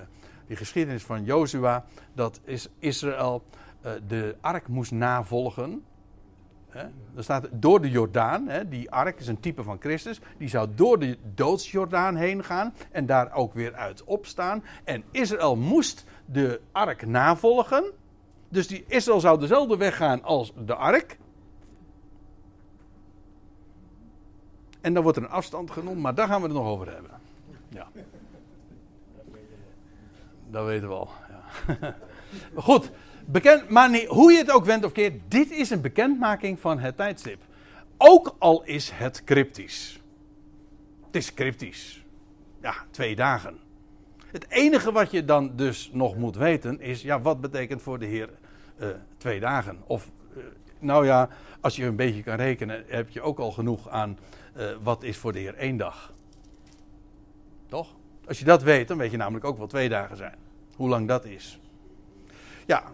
[0.46, 1.84] die geschiedenis van Jozua.
[2.14, 3.44] Dat is Israël
[4.06, 5.84] de ark moest navolgen.
[7.14, 10.98] Er staat door de Jordaan, die ark is een type van Christus, die zou door
[10.98, 14.64] de doodsjordaan heen gaan en daar ook weer uit opstaan.
[14.84, 17.84] En Israël moest de ark navolgen.
[18.48, 21.18] Dus die Israël zou dezelfde weg gaan als de ark.
[24.80, 27.10] En dan wordt er een afstand genoemd, maar daar gaan we het nog over hebben.
[27.68, 27.86] Ja.
[30.50, 31.08] Dat weten we al.
[31.28, 31.96] Ja.
[32.54, 32.90] Goed,
[33.68, 37.42] maar hoe je het ook wendt of keert, dit is een bekendmaking van het tijdstip.
[37.96, 40.00] Ook al is het cryptisch.
[41.06, 42.04] Het is cryptisch.
[42.60, 43.58] Ja, twee dagen.
[44.26, 48.06] Het enige wat je dan dus nog moet weten is, ja, wat betekent voor de
[48.06, 48.28] Heer
[48.80, 49.82] uh, twee dagen?
[49.86, 50.42] Of, uh,
[50.78, 51.28] nou ja,
[51.60, 54.18] als je een beetje kan rekenen, heb je ook al genoeg aan
[54.56, 56.12] uh, wat is voor de Heer één dag.
[57.66, 57.94] Toch?
[58.26, 60.36] Als je dat weet, dan weet je namelijk ook wat twee dagen zijn.
[60.76, 61.60] Hoe lang dat is.
[62.66, 62.84] Ja,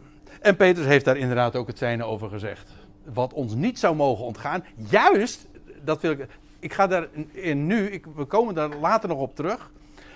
[0.41, 2.71] en Petrus heeft daar inderdaad ook het zijne over gezegd.
[3.13, 5.47] Wat ons niet zou mogen ontgaan, juist,
[5.85, 6.27] dat wil ik,
[6.59, 9.71] ik ga daar in nu, ik, we komen daar later nog op terug.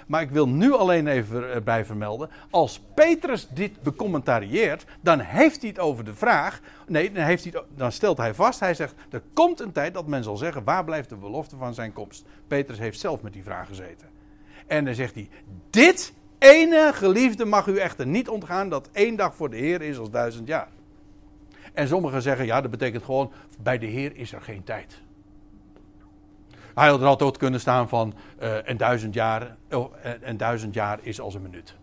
[0.07, 2.31] Maar ik wil nu alleen even bij vermelden.
[2.51, 6.61] Als Petrus dit becommentarieert, dan heeft hij het over de vraag.
[6.87, 8.61] Nee, dan, heeft hij dan stelt hij vast.
[8.61, 11.75] Hij zegt: Er komt een tijd dat men zal zeggen: Waar blijft de belofte van
[11.75, 12.25] zijn komst?
[12.49, 14.09] Petrus heeft zelf met die vraag gezeten.
[14.67, 15.29] En dan zegt hij:
[15.71, 16.13] Dit
[16.45, 20.11] ene geliefde mag u echter niet ontgaan dat één dag voor de Heer is als
[20.11, 20.69] duizend jaar.
[21.73, 25.03] En sommigen zeggen: Ja, dat betekent gewoon: Bij de Heer is er geen tijd.
[26.75, 30.99] Hij had er altijd kunnen staan van uh, een, duizend jaar, oh, een duizend jaar
[31.03, 31.75] is als een minuut.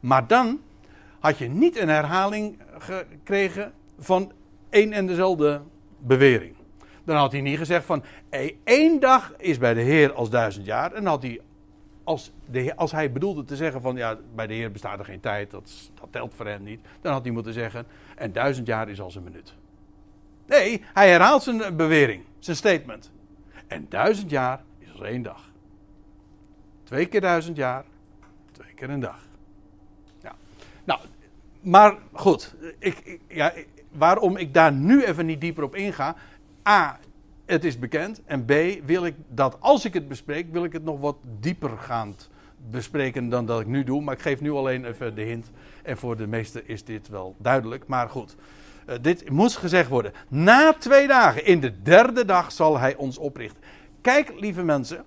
[0.00, 0.60] Maar dan
[1.18, 4.32] had je niet een herhaling gekregen van
[4.70, 5.60] één en dezelfde
[5.98, 6.54] bewering.
[7.04, 8.04] Dan had hij niet gezegd van
[8.64, 10.92] één dag is bij de Heer als duizend jaar.
[10.92, 11.40] En had hij,
[12.04, 15.20] als, de, als hij bedoelde te zeggen van ja, bij de Heer bestaat er geen
[15.20, 16.80] tijd, dat, dat telt voor hem niet.
[17.00, 17.86] Dan had hij moeten zeggen
[18.16, 19.54] en duizend jaar is als een minuut.
[20.46, 23.10] Nee, hij herhaalt zijn bewering, zijn statement.
[23.66, 25.50] En duizend jaar is als één dag.
[26.82, 27.84] Twee keer duizend jaar,
[28.52, 29.26] twee keer een dag.
[30.22, 30.34] Ja.
[30.84, 31.00] Nou,
[31.60, 33.52] maar goed, ik, ja,
[33.90, 36.16] waarom ik daar nu even niet dieper op inga.
[36.68, 36.98] A,
[37.46, 38.22] het is bekend.
[38.24, 38.52] En B,
[38.86, 42.30] wil ik dat als ik het bespreek, wil ik het nog wat diepergaand
[42.70, 44.02] bespreken dan dat ik nu doe.
[44.02, 45.50] Maar ik geef nu alleen even de hint.
[45.82, 47.86] En voor de meesten is dit wel duidelijk.
[47.86, 48.36] Maar goed.
[48.88, 50.12] Uh, dit moest gezegd worden.
[50.28, 53.62] Na twee dagen, in de derde dag, zal hij ons oprichten.
[54.00, 55.04] Kijk, lieve mensen.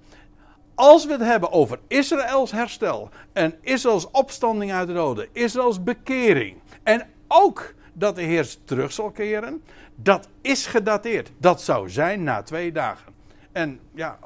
[0.75, 3.09] Als we het hebben over Israëls herstel.
[3.33, 5.27] En Israëls opstanding uit de doden.
[5.31, 6.57] Israëls bekering.
[6.83, 9.63] En ook dat de Heer terug zal keren.
[9.95, 11.31] Dat is gedateerd.
[11.37, 13.13] Dat zou zijn na twee dagen.
[13.51, 14.19] En ja,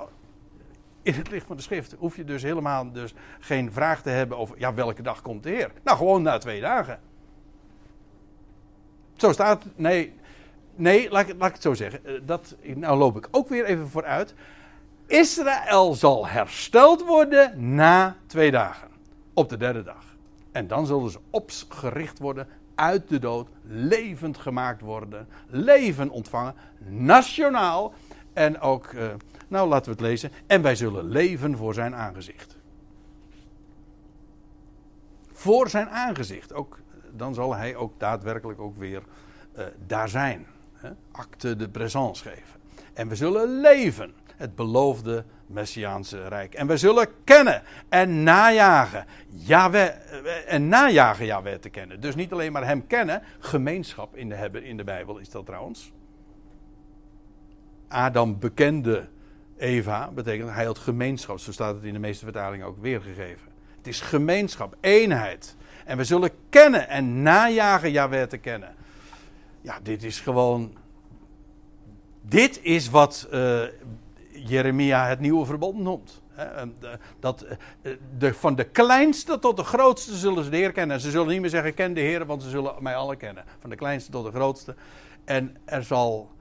[1.01, 4.37] in het licht van de schrift hoef je dus helemaal dus geen vraag te hebben
[4.37, 5.71] over ja, welke dag komt de Heer.
[5.83, 6.99] Nou, gewoon na twee dagen.
[9.15, 9.65] Zo staat.
[9.75, 10.13] Nee,
[10.75, 12.05] nee laat, ik, laat ik het zo zeggen.
[12.05, 14.33] Eh, dat, nou loop ik ook weer even vooruit.
[15.07, 18.87] Israël zal hersteld worden na twee dagen.
[19.33, 20.05] Op de derde dag.
[20.51, 22.47] En dan zullen ze opgericht worden
[22.79, 23.47] uit de dood.
[23.63, 25.27] Levend gemaakt worden.
[25.47, 26.55] Leven ontvangen.
[26.87, 27.93] Nationaal.
[28.33, 29.07] En ook, uh,
[29.47, 30.31] nou laten we het lezen.
[30.47, 32.57] En wij zullen leven voor zijn aangezicht.
[35.31, 36.53] Voor zijn aangezicht.
[36.53, 36.79] Ook
[37.11, 39.03] dan zal hij ook daadwerkelijk ook weer
[39.57, 40.47] uh, daar zijn.
[41.11, 42.59] Acte de présence geven.
[42.93, 46.53] En we zullen leven, het beloofde Messiaanse Rijk.
[46.53, 49.05] En we zullen kennen en najagen.
[49.27, 51.99] Yahweh, eh, en najagen Yahweh te kennen.
[51.99, 55.45] Dus niet alleen maar hem kennen, gemeenschap in de, hebben in de Bijbel is dat
[55.45, 55.91] trouwens.
[57.87, 59.07] Adam bekende
[59.57, 61.39] Eva, betekent hij had gemeenschap.
[61.39, 63.47] Zo staat het in de meeste vertalingen ook weergegeven.
[63.77, 65.55] Het is gemeenschap, eenheid.
[65.85, 68.75] En we zullen kennen en najagen Yahweh te kennen.
[69.61, 70.77] Ja, dit is gewoon.
[72.21, 73.63] Dit is wat uh,
[74.45, 76.21] Jeremia het nieuwe verbond noemt.
[77.19, 80.95] Dat, eh, de, van de kleinste tot de grootste zullen ze de Heer kennen.
[80.95, 83.43] En ze zullen niet meer zeggen: Ken de Heer, want ze zullen mij alle kennen.
[83.59, 84.75] Van de kleinste tot de grootste.
[85.25, 86.31] En er zal.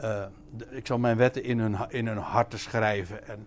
[0.00, 0.24] Uh,
[0.70, 3.28] ik zal mijn wetten in hun, in hun harten schrijven.
[3.28, 3.46] En,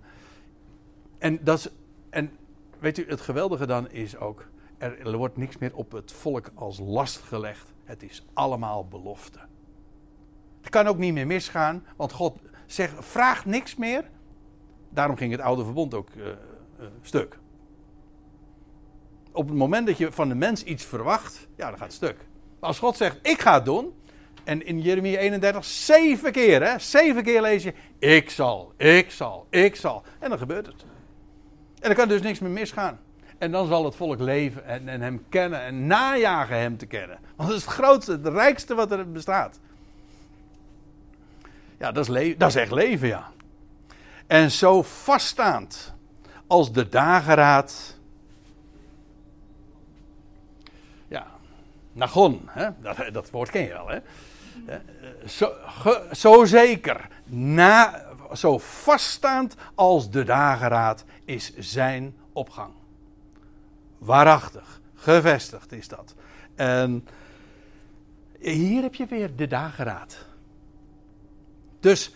[1.18, 1.70] en, dat is,
[2.10, 2.32] en
[2.80, 4.46] weet u, het geweldige dan is ook
[4.80, 7.74] er wordt niks meer op het volk als last gelegd.
[7.84, 9.40] Het is allemaal belofte.
[10.62, 12.40] Het kan ook niet meer misgaan, want God
[12.72, 14.04] zegt, vraagt niks meer.
[14.90, 17.40] Daarom ging het oude verbond ook uh, uh, stuk.
[19.32, 22.18] Op het moment dat je van de mens iets verwacht, ja, dan gaat het stuk.
[22.60, 23.94] Als God zegt, ik ga het doen.
[24.44, 29.46] En in Jeremia 31, zeven keer, hè, zeven keer lees je, ik zal, ik zal,
[29.50, 30.04] ik zal.
[30.20, 30.86] En dan gebeurt het.
[31.80, 33.00] En dan kan dus niks meer misgaan.
[33.38, 37.20] En dan zal het volk leven en, en, hem kennen en najagen hem te kennen.
[37.36, 39.60] Want dat is het grootste, het rijkste wat er bestaat.
[41.80, 42.10] Ja, dat
[42.50, 43.32] is, echt leven, ja.
[44.28, 45.94] En zo vaststaand
[46.48, 47.98] als de dageraad.
[51.08, 51.28] Ja,
[51.92, 52.70] Nagon, hè?
[52.82, 54.00] Dat, dat woord ken je wel, hè?
[55.28, 55.54] Zo,
[56.12, 62.74] zo zeker, na, zo vaststaand als de dageraad is zijn opgang.
[63.98, 66.16] Waarachtig, gevestigd is dat.
[66.56, 67.08] En
[68.40, 70.28] hier heb je weer de dageraad.
[71.80, 72.16] Dus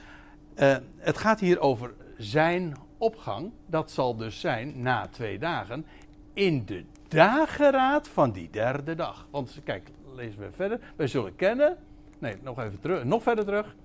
[0.59, 5.86] uh, het gaat hier over zijn opgang, dat zal dus zijn na twee dagen,
[6.34, 9.28] in de dageraad van die derde dag.
[9.32, 10.80] Want kijk, lezen we verder.
[10.95, 11.78] Wij zullen kennen.
[12.20, 13.03] Nee, nog even terug.
[13.03, 13.76] Nog verder terug.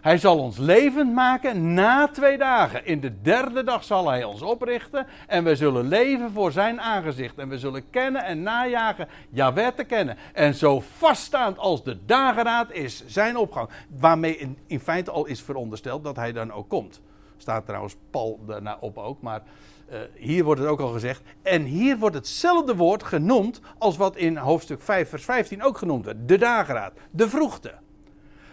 [0.00, 2.86] Hij zal ons levend maken na twee dagen.
[2.86, 5.06] In de derde dag zal hij ons oprichten.
[5.26, 7.38] En we zullen leven voor zijn aangezicht.
[7.38, 10.16] En we zullen kennen en najagen Jaweh te kennen.
[10.32, 13.68] En zo vaststaand als de dageraad is zijn opgang.
[13.98, 17.00] Waarmee in, feite al is verondersteld dat hij dan ook komt.
[17.36, 19.20] Staat trouwens Paul daarna op ook.
[19.20, 19.42] Maar
[19.90, 21.22] uh, hier wordt het ook al gezegd.
[21.42, 26.04] En hier wordt hetzelfde woord genoemd als wat in hoofdstuk 5 vers 15 ook genoemd
[26.04, 26.28] werd.
[26.28, 26.92] De dageraad.
[27.10, 27.74] De vroegte.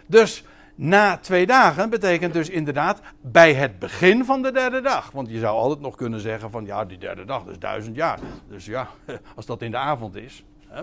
[0.07, 0.43] Dus
[0.75, 5.11] na twee dagen betekent dus inderdaad bij het begin van de derde dag.
[5.11, 8.19] Want je zou altijd nog kunnen zeggen van ja, die derde dag, is duizend jaar.
[8.47, 8.87] Dus ja,
[9.35, 10.81] als dat in de avond is, hè,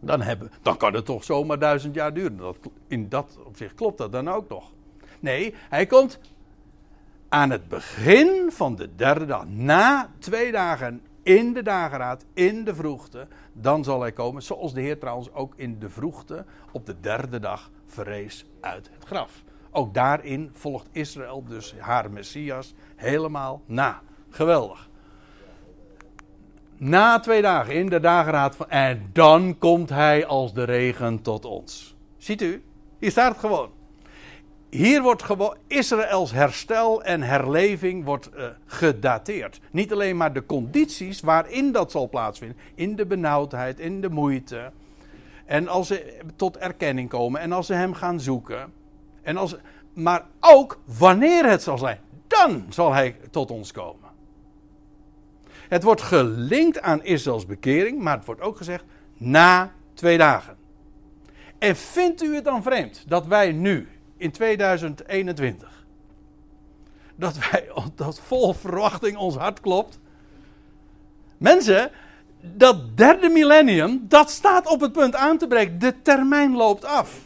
[0.00, 2.36] dan, hebben, dan kan het toch zomaar duizend jaar duren.
[2.36, 4.72] Dat, in dat opzicht klopt dat dan ook nog.
[5.20, 6.18] Nee, hij komt
[7.28, 12.74] aan het begin van de derde dag, na twee dagen in de dageraad, in de
[12.74, 14.42] vroegte, dan zal hij komen.
[14.42, 19.04] Zoals de Heer trouwens ook in de vroegte op de derde dag verrees uit het
[19.04, 19.42] graf.
[19.70, 24.00] Ook daarin volgt Israël dus haar Messias helemaal na.
[24.30, 24.88] Geweldig.
[26.76, 28.70] Na twee dagen in de dageraad van.
[28.70, 31.96] En dan komt hij als de regen tot ons.
[32.16, 32.62] Ziet u?
[32.98, 33.70] Hier staat het gewoon.
[34.70, 39.60] Hier wordt gewoon Israëls herstel en herleving wordt uh, gedateerd.
[39.70, 42.58] Niet alleen maar de condities waarin dat zal plaatsvinden.
[42.74, 44.72] In de benauwdheid, in de moeite.
[45.44, 48.72] En als ze tot erkenning komen en als ze hem gaan zoeken.
[49.22, 49.56] En als,
[49.92, 51.98] maar ook wanneer het zal zijn.
[52.26, 54.10] Dan zal hij tot ons komen.
[55.68, 58.84] Het wordt gelinkt aan Israëls bekering, maar het wordt ook gezegd
[59.16, 60.56] na twee dagen.
[61.58, 65.86] En vindt u het dan vreemd dat wij nu in 2021.
[67.16, 69.98] Dat wij, dat vol verwachting ons hart klopt.
[71.36, 71.90] Mensen,
[72.52, 75.78] dat derde millennium, dat staat op het punt aan te breken.
[75.78, 77.20] De termijn loopt af.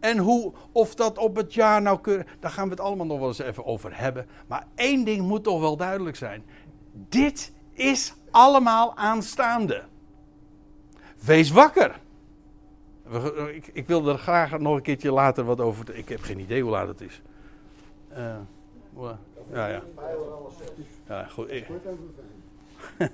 [0.00, 3.18] En hoe, of dat op het jaar nou kunnen, daar gaan we het allemaal nog
[3.18, 4.26] wel eens even over hebben.
[4.46, 6.44] Maar één ding moet toch wel duidelijk zijn.
[6.92, 9.82] Dit is allemaal aanstaande.
[11.24, 12.00] Wees wakker.
[13.52, 15.94] Ik, ik wil er graag nog een keertje later wat over.
[15.94, 17.22] Ik heb geen idee hoe laat het is.
[18.12, 18.36] Uh,
[19.52, 19.82] ja, ja.
[21.08, 21.50] Ja, goed.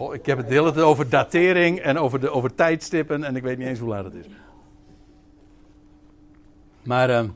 [0.00, 3.36] Goh, ik heb het de hele tijd over datering en over, de, over tijdstippen en
[3.36, 4.26] ik weet niet eens hoe laat het is.
[6.82, 7.28] Maar uh,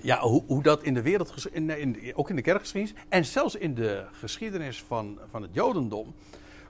[0.00, 3.54] ja, hoe, hoe, dat in de wereld, in, in, ook in de kerkgeschiedenis en zelfs
[3.54, 6.14] in de geschiedenis van, van het Jodendom,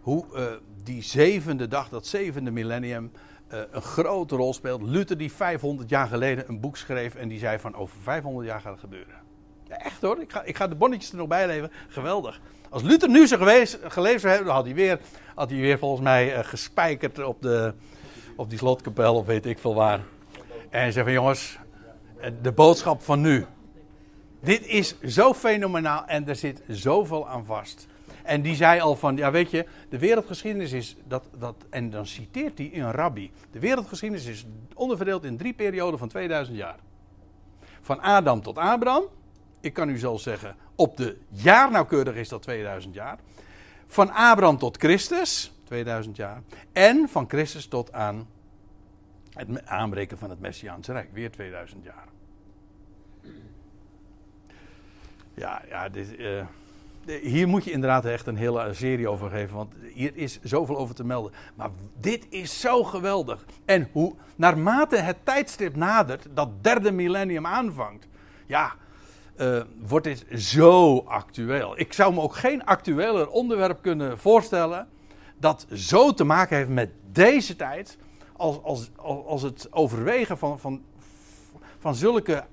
[0.01, 0.45] hoe uh,
[0.85, 3.11] die zevende dag, dat zevende millennium,
[3.53, 4.83] uh, een grote rol speelt.
[4.83, 8.61] Luther die 500 jaar geleden een boek schreef en die zei van over 500 jaar
[8.61, 9.28] gaat het gebeuren.
[9.69, 11.71] Echt hoor, ik ga, ik ga de bonnetjes er nog bij leven.
[11.89, 12.41] Geweldig.
[12.71, 15.01] Als Luther nu zo geweest, gelezen zou hebben, had hij weer,
[15.35, 17.75] had hij weer volgens mij uh, gespijkerd op, de,
[18.37, 20.01] op die slotkapel of weet ik veel waar.
[20.71, 21.59] En zei van jongens,
[22.43, 23.47] de boodschap van nu.
[24.41, 27.87] Dit is zo fenomenaal en er zit zoveel aan vast.
[28.23, 32.07] En die zei al van, ja weet je, de wereldgeschiedenis is, dat, dat, en dan
[32.07, 33.31] citeert hij een rabbi.
[33.51, 36.79] De wereldgeschiedenis is onderverdeeld in drie perioden van 2000 jaar.
[37.81, 39.05] Van Adam tot Abraham.
[39.61, 43.19] Ik kan u zelfs zeggen, op de jaar nauwkeurig is dat 2000 jaar.
[43.87, 46.43] Van Abraham tot Christus, 2000 jaar.
[46.73, 48.29] En van Christus tot aan
[49.33, 52.07] het aanbreken van het Messiaanse Rijk, weer 2000 jaar.
[55.35, 56.47] Ja, ja, dit, uh,
[57.23, 60.95] hier moet je inderdaad echt een hele serie over geven, want hier is zoveel over
[60.95, 61.33] te melden.
[61.55, 63.45] Maar dit is zo geweldig.
[63.65, 68.09] En hoe, naarmate het tijdstip nadert, dat derde millennium aanvangt,
[68.47, 68.75] ja,
[69.41, 71.79] uh, wordt dit zo actueel.
[71.79, 74.89] Ik zou me ook geen actueler onderwerp kunnen voorstellen
[75.39, 77.99] dat zo te maken heeft met deze tijd,
[78.37, 78.91] als, als,
[79.27, 80.83] als het overwegen van, van,
[81.79, 82.45] van zulke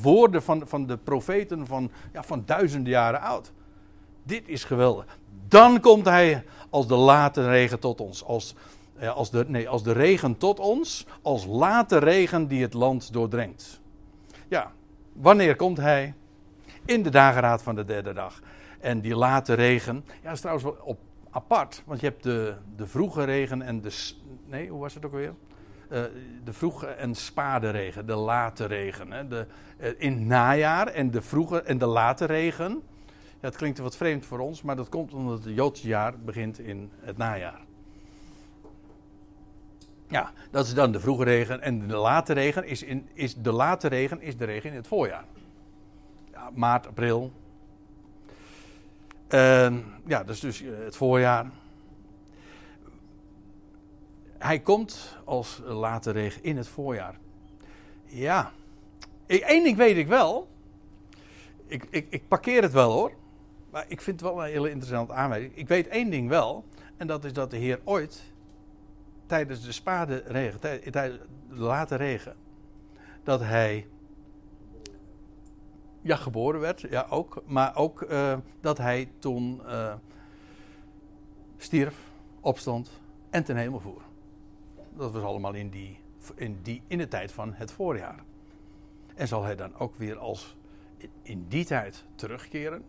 [0.00, 3.52] woorden van, van de profeten van, ja, van duizenden jaren oud.
[4.22, 5.18] Dit is geweldig.
[5.48, 8.24] Dan komt hij als de late regen tot ons.
[8.24, 8.54] Als,
[9.14, 11.06] als, de, nee, als de regen tot ons.
[11.22, 13.80] Als late regen die het land doordrenkt.
[14.48, 14.72] Ja,
[15.12, 16.14] wanneer komt hij?
[16.84, 18.40] In de dageraad van de derde dag.
[18.80, 20.04] En die late regen.
[20.22, 20.98] Ja, is trouwens wel op,
[21.30, 21.82] apart.
[21.86, 24.12] Want je hebt de, de vroege regen en de.
[24.46, 25.34] Nee, hoe was het ook weer?
[25.92, 26.02] Uh,
[26.44, 29.12] de vroege en spade regen, de late regen.
[29.12, 29.28] Hè?
[29.28, 29.46] De,
[29.80, 32.82] uh, in het najaar en de vroege en de late regen.
[33.40, 36.58] Ja, het klinkt wat vreemd voor ons, maar dat komt omdat het Joodse jaar begint
[36.58, 37.60] in het najaar.
[40.10, 41.60] Ja, dat is dan de vroege regen.
[41.60, 44.86] En de late regen is, in, is, de, late regen is de regen in het
[44.86, 45.24] voorjaar.
[46.32, 47.32] Ja, maart, april.
[49.28, 51.50] Uh, ja, dat is dus eh, het voorjaar.
[54.38, 57.14] Hij komt als late regen in het voorjaar.
[58.04, 58.52] Ja.
[59.26, 60.48] Eén ding weet ik wel.
[61.66, 63.12] Ik, ik, ik parkeer het wel hoor.
[63.70, 65.56] Maar ik vind het wel een hele interessante aanwijzing.
[65.56, 66.64] Ik weet één ding wel.
[66.96, 68.22] En dat is dat de Heer ooit
[69.30, 72.36] tijdens de spade regen, tijdens de late regen,
[73.22, 73.86] dat hij
[76.00, 79.94] ja, geboren werd, ja ook, maar ook uh, dat hij toen uh,
[81.56, 81.96] stierf,
[82.40, 82.90] opstond
[83.30, 84.02] en ten hemel voer.
[84.96, 85.98] Dat was allemaal in, die,
[86.34, 88.22] in, die, in de tijd van het voorjaar.
[89.14, 90.56] En zal hij dan ook weer als
[91.22, 92.84] in die tijd terugkeren?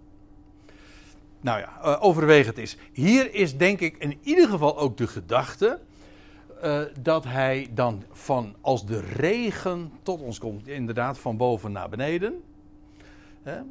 [1.41, 2.77] Nou ja, overweeg het is.
[2.91, 5.79] Hier is denk ik in ieder geval ook de gedachte
[6.63, 11.89] uh, dat hij dan van als de regen tot ons komt, inderdaad van boven naar
[11.89, 12.43] beneden.
[13.41, 13.61] Hè?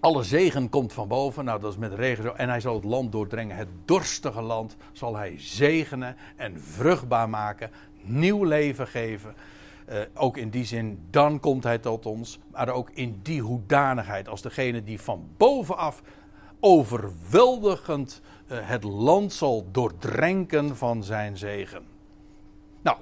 [0.00, 2.32] Alle zegen komt van boven, nou dat is met regen zo.
[2.32, 7.70] En hij zal het land doordrengen, het dorstige land zal hij zegenen en vruchtbaar maken,
[8.02, 9.34] nieuw leven geven.
[9.88, 14.28] Uh, ook in die zin, dan komt hij tot ons, maar ook in die hoedanigheid
[14.28, 16.02] als degene die van bovenaf
[16.60, 18.20] overweldigend
[18.54, 21.82] het land zal doordrenken van zijn zegen.
[22.82, 22.96] Nou,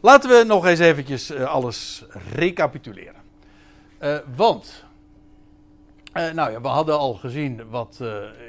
[0.00, 3.22] laten we nog eens eventjes uh, alles recapituleren.
[4.00, 4.84] Uh, want,
[6.12, 8.00] nou ja, we hadden al gezien wat,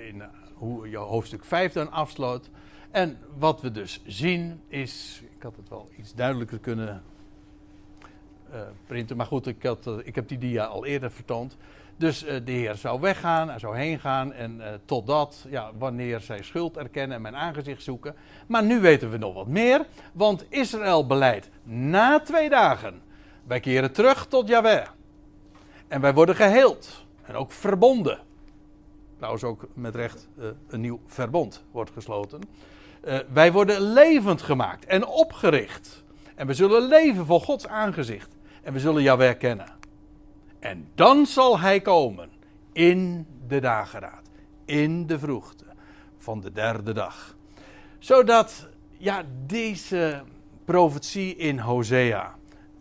[0.07, 0.23] in,
[0.53, 2.49] hoe je hoofdstuk 5 dan afsloot.
[2.91, 7.03] En wat we dus zien is, ik had het wel iets duidelijker kunnen
[8.87, 11.57] printen, maar goed, ik, had, ik heb die dia al eerder vertoond.
[11.99, 16.19] Dus uh, de Heer zou weggaan, hij zou heen gaan en uh, totdat, ja, wanneer
[16.19, 18.15] zij schuld erkennen en mijn aangezicht zoeken.
[18.47, 23.01] Maar nu weten we nog wat meer, want Israël beleidt na twee dagen,
[23.47, 24.87] wij keren terug tot Yahweh.
[25.87, 28.19] En wij worden geheeld en ook verbonden.
[29.17, 32.41] Trouwens ook met recht uh, een nieuw verbond wordt gesloten.
[33.33, 36.03] wij worden levend gemaakt en opgericht.
[36.35, 38.35] En we zullen leven voor Gods aangezicht.
[38.63, 39.78] En we zullen Yahweh kennen.
[40.59, 42.29] En dan zal hij komen
[42.73, 44.29] in de dageraad,
[44.65, 45.65] in de vroegte
[46.17, 47.35] van de derde dag.
[47.99, 50.23] Zodat ja, deze
[50.65, 52.35] profetie in Hosea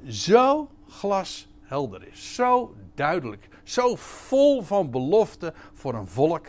[0.09, 6.47] zo glashelder is, zo duidelijk, zo vol van belofte voor een volk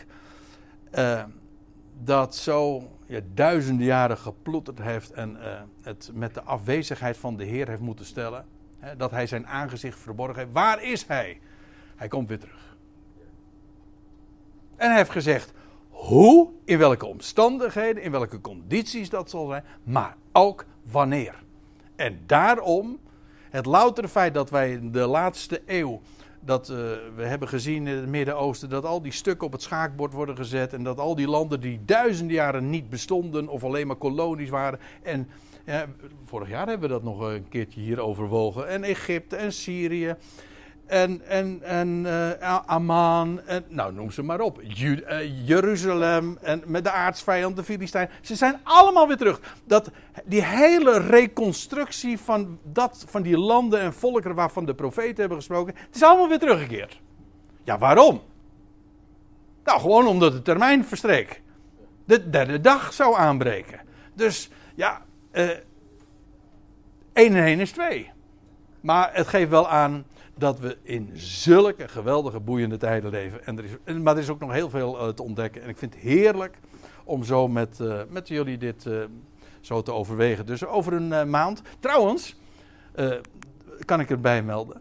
[0.94, 1.24] uh,
[2.02, 7.44] dat zo ja, duizenden jaren geploeterd heeft en uh, het met de afwezigheid van de
[7.44, 8.44] Heer heeft moeten stellen
[8.96, 10.52] dat hij zijn aangezicht verborgen heeft.
[10.52, 11.40] Waar is hij?
[11.96, 12.76] Hij komt weer terug.
[14.76, 15.52] En hij heeft gezegd
[15.90, 21.34] hoe, in welke omstandigheden, in welke condities dat zal zijn, maar ook wanneer.
[21.96, 22.98] En daarom,
[23.50, 26.00] het loutere feit dat wij in de laatste eeuw,
[26.40, 26.76] dat uh,
[27.16, 30.72] we hebben gezien in het Midden-Oosten, dat al die stukken op het schaakbord worden gezet
[30.72, 34.80] en dat al die landen die duizenden jaren niet bestonden of alleen maar kolonies waren
[35.02, 35.28] en
[36.24, 38.68] vorig jaar hebben we dat nog een keertje hier overwogen.
[38.68, 40.16] En Egypte en Syrië.
[40.86, 43.40] En, en, en uh, Amman.
[43.68, 44.62] Nou, noem ze maar op.
[44.62, 46.38] Uh, Jeruzalem.
[46.42, 48.10] En met de aardsvijand, de Filistijn.
[48.20, 49.40] Ze zijn allemaal weer terug.
[49.64, 49.90] Dat,
[50.24, 55.74] die hele reconstructie van, dat, van die landen en volkeren waarvan de profeten hebben gesproken.
[55.76, 57.00] Het is allemaal weer teruggekeerd.
[57.64, 58.20] Ja, waarom?
[59.64, 61.42] Nou, gewoon omdat de termijn verstreek.
[62.04, 63.80] De derde dag zou aanbreken.
[64.14, 65.62] Dus ja, 1
[67.12, 68.10] en 1 is 2.
[68.80, 70.04] Maar het geeft wel aan
[70.34, 73.46] dat we in zulke geweldige, boeiende tijden leven.
[73.46, 75.62] En er is, maar er is ook nog heel veel uh, te ontdekken.
[75.62, 76.58] En ik vind het heerlijk
[77.04, 78.88] om zo met, uh, met jullie dit
[79.60, 80.46] zo te overwegen.
[80.46, 81.62] Dus over een maand.
[81.80, 82.36] Trouwens,
[83.84, 84.80] kan ik erbij melden.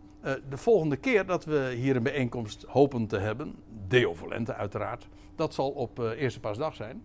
[0.50, 3.56] de volgende keer dat we hier een bijeenkomst hopen te hebben,
[3.88, 7.04] Deo Volente uiteraard, dat zal op Eerste Paasdag zijn.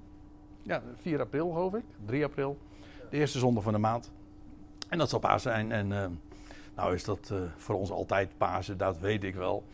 [0.62, 2.58] Ja, 4 april geloof ik, 3 april.
[3.14, 4.10] Eerste zondag van de maand.
[4.88, 5.72] En dat zal paas zijn.
[5.72, 6.04] En uh,
[6.76, 9.64] nou is dat uh, voor ons altijd Pasen, dat weet ik wel.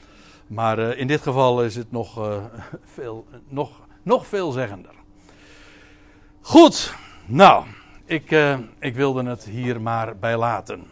[0.46, 2.40] Maar uh, in dit geval is het nog,
[2.94, 4.94] veel, nog, nog veelzeggender.
[6.40, 6.94] Goed,
[7.26, 7.64] nou,
[8.04, 8.30] ik,
[8.78, 10.86] ik wilde het hier maar bij laten.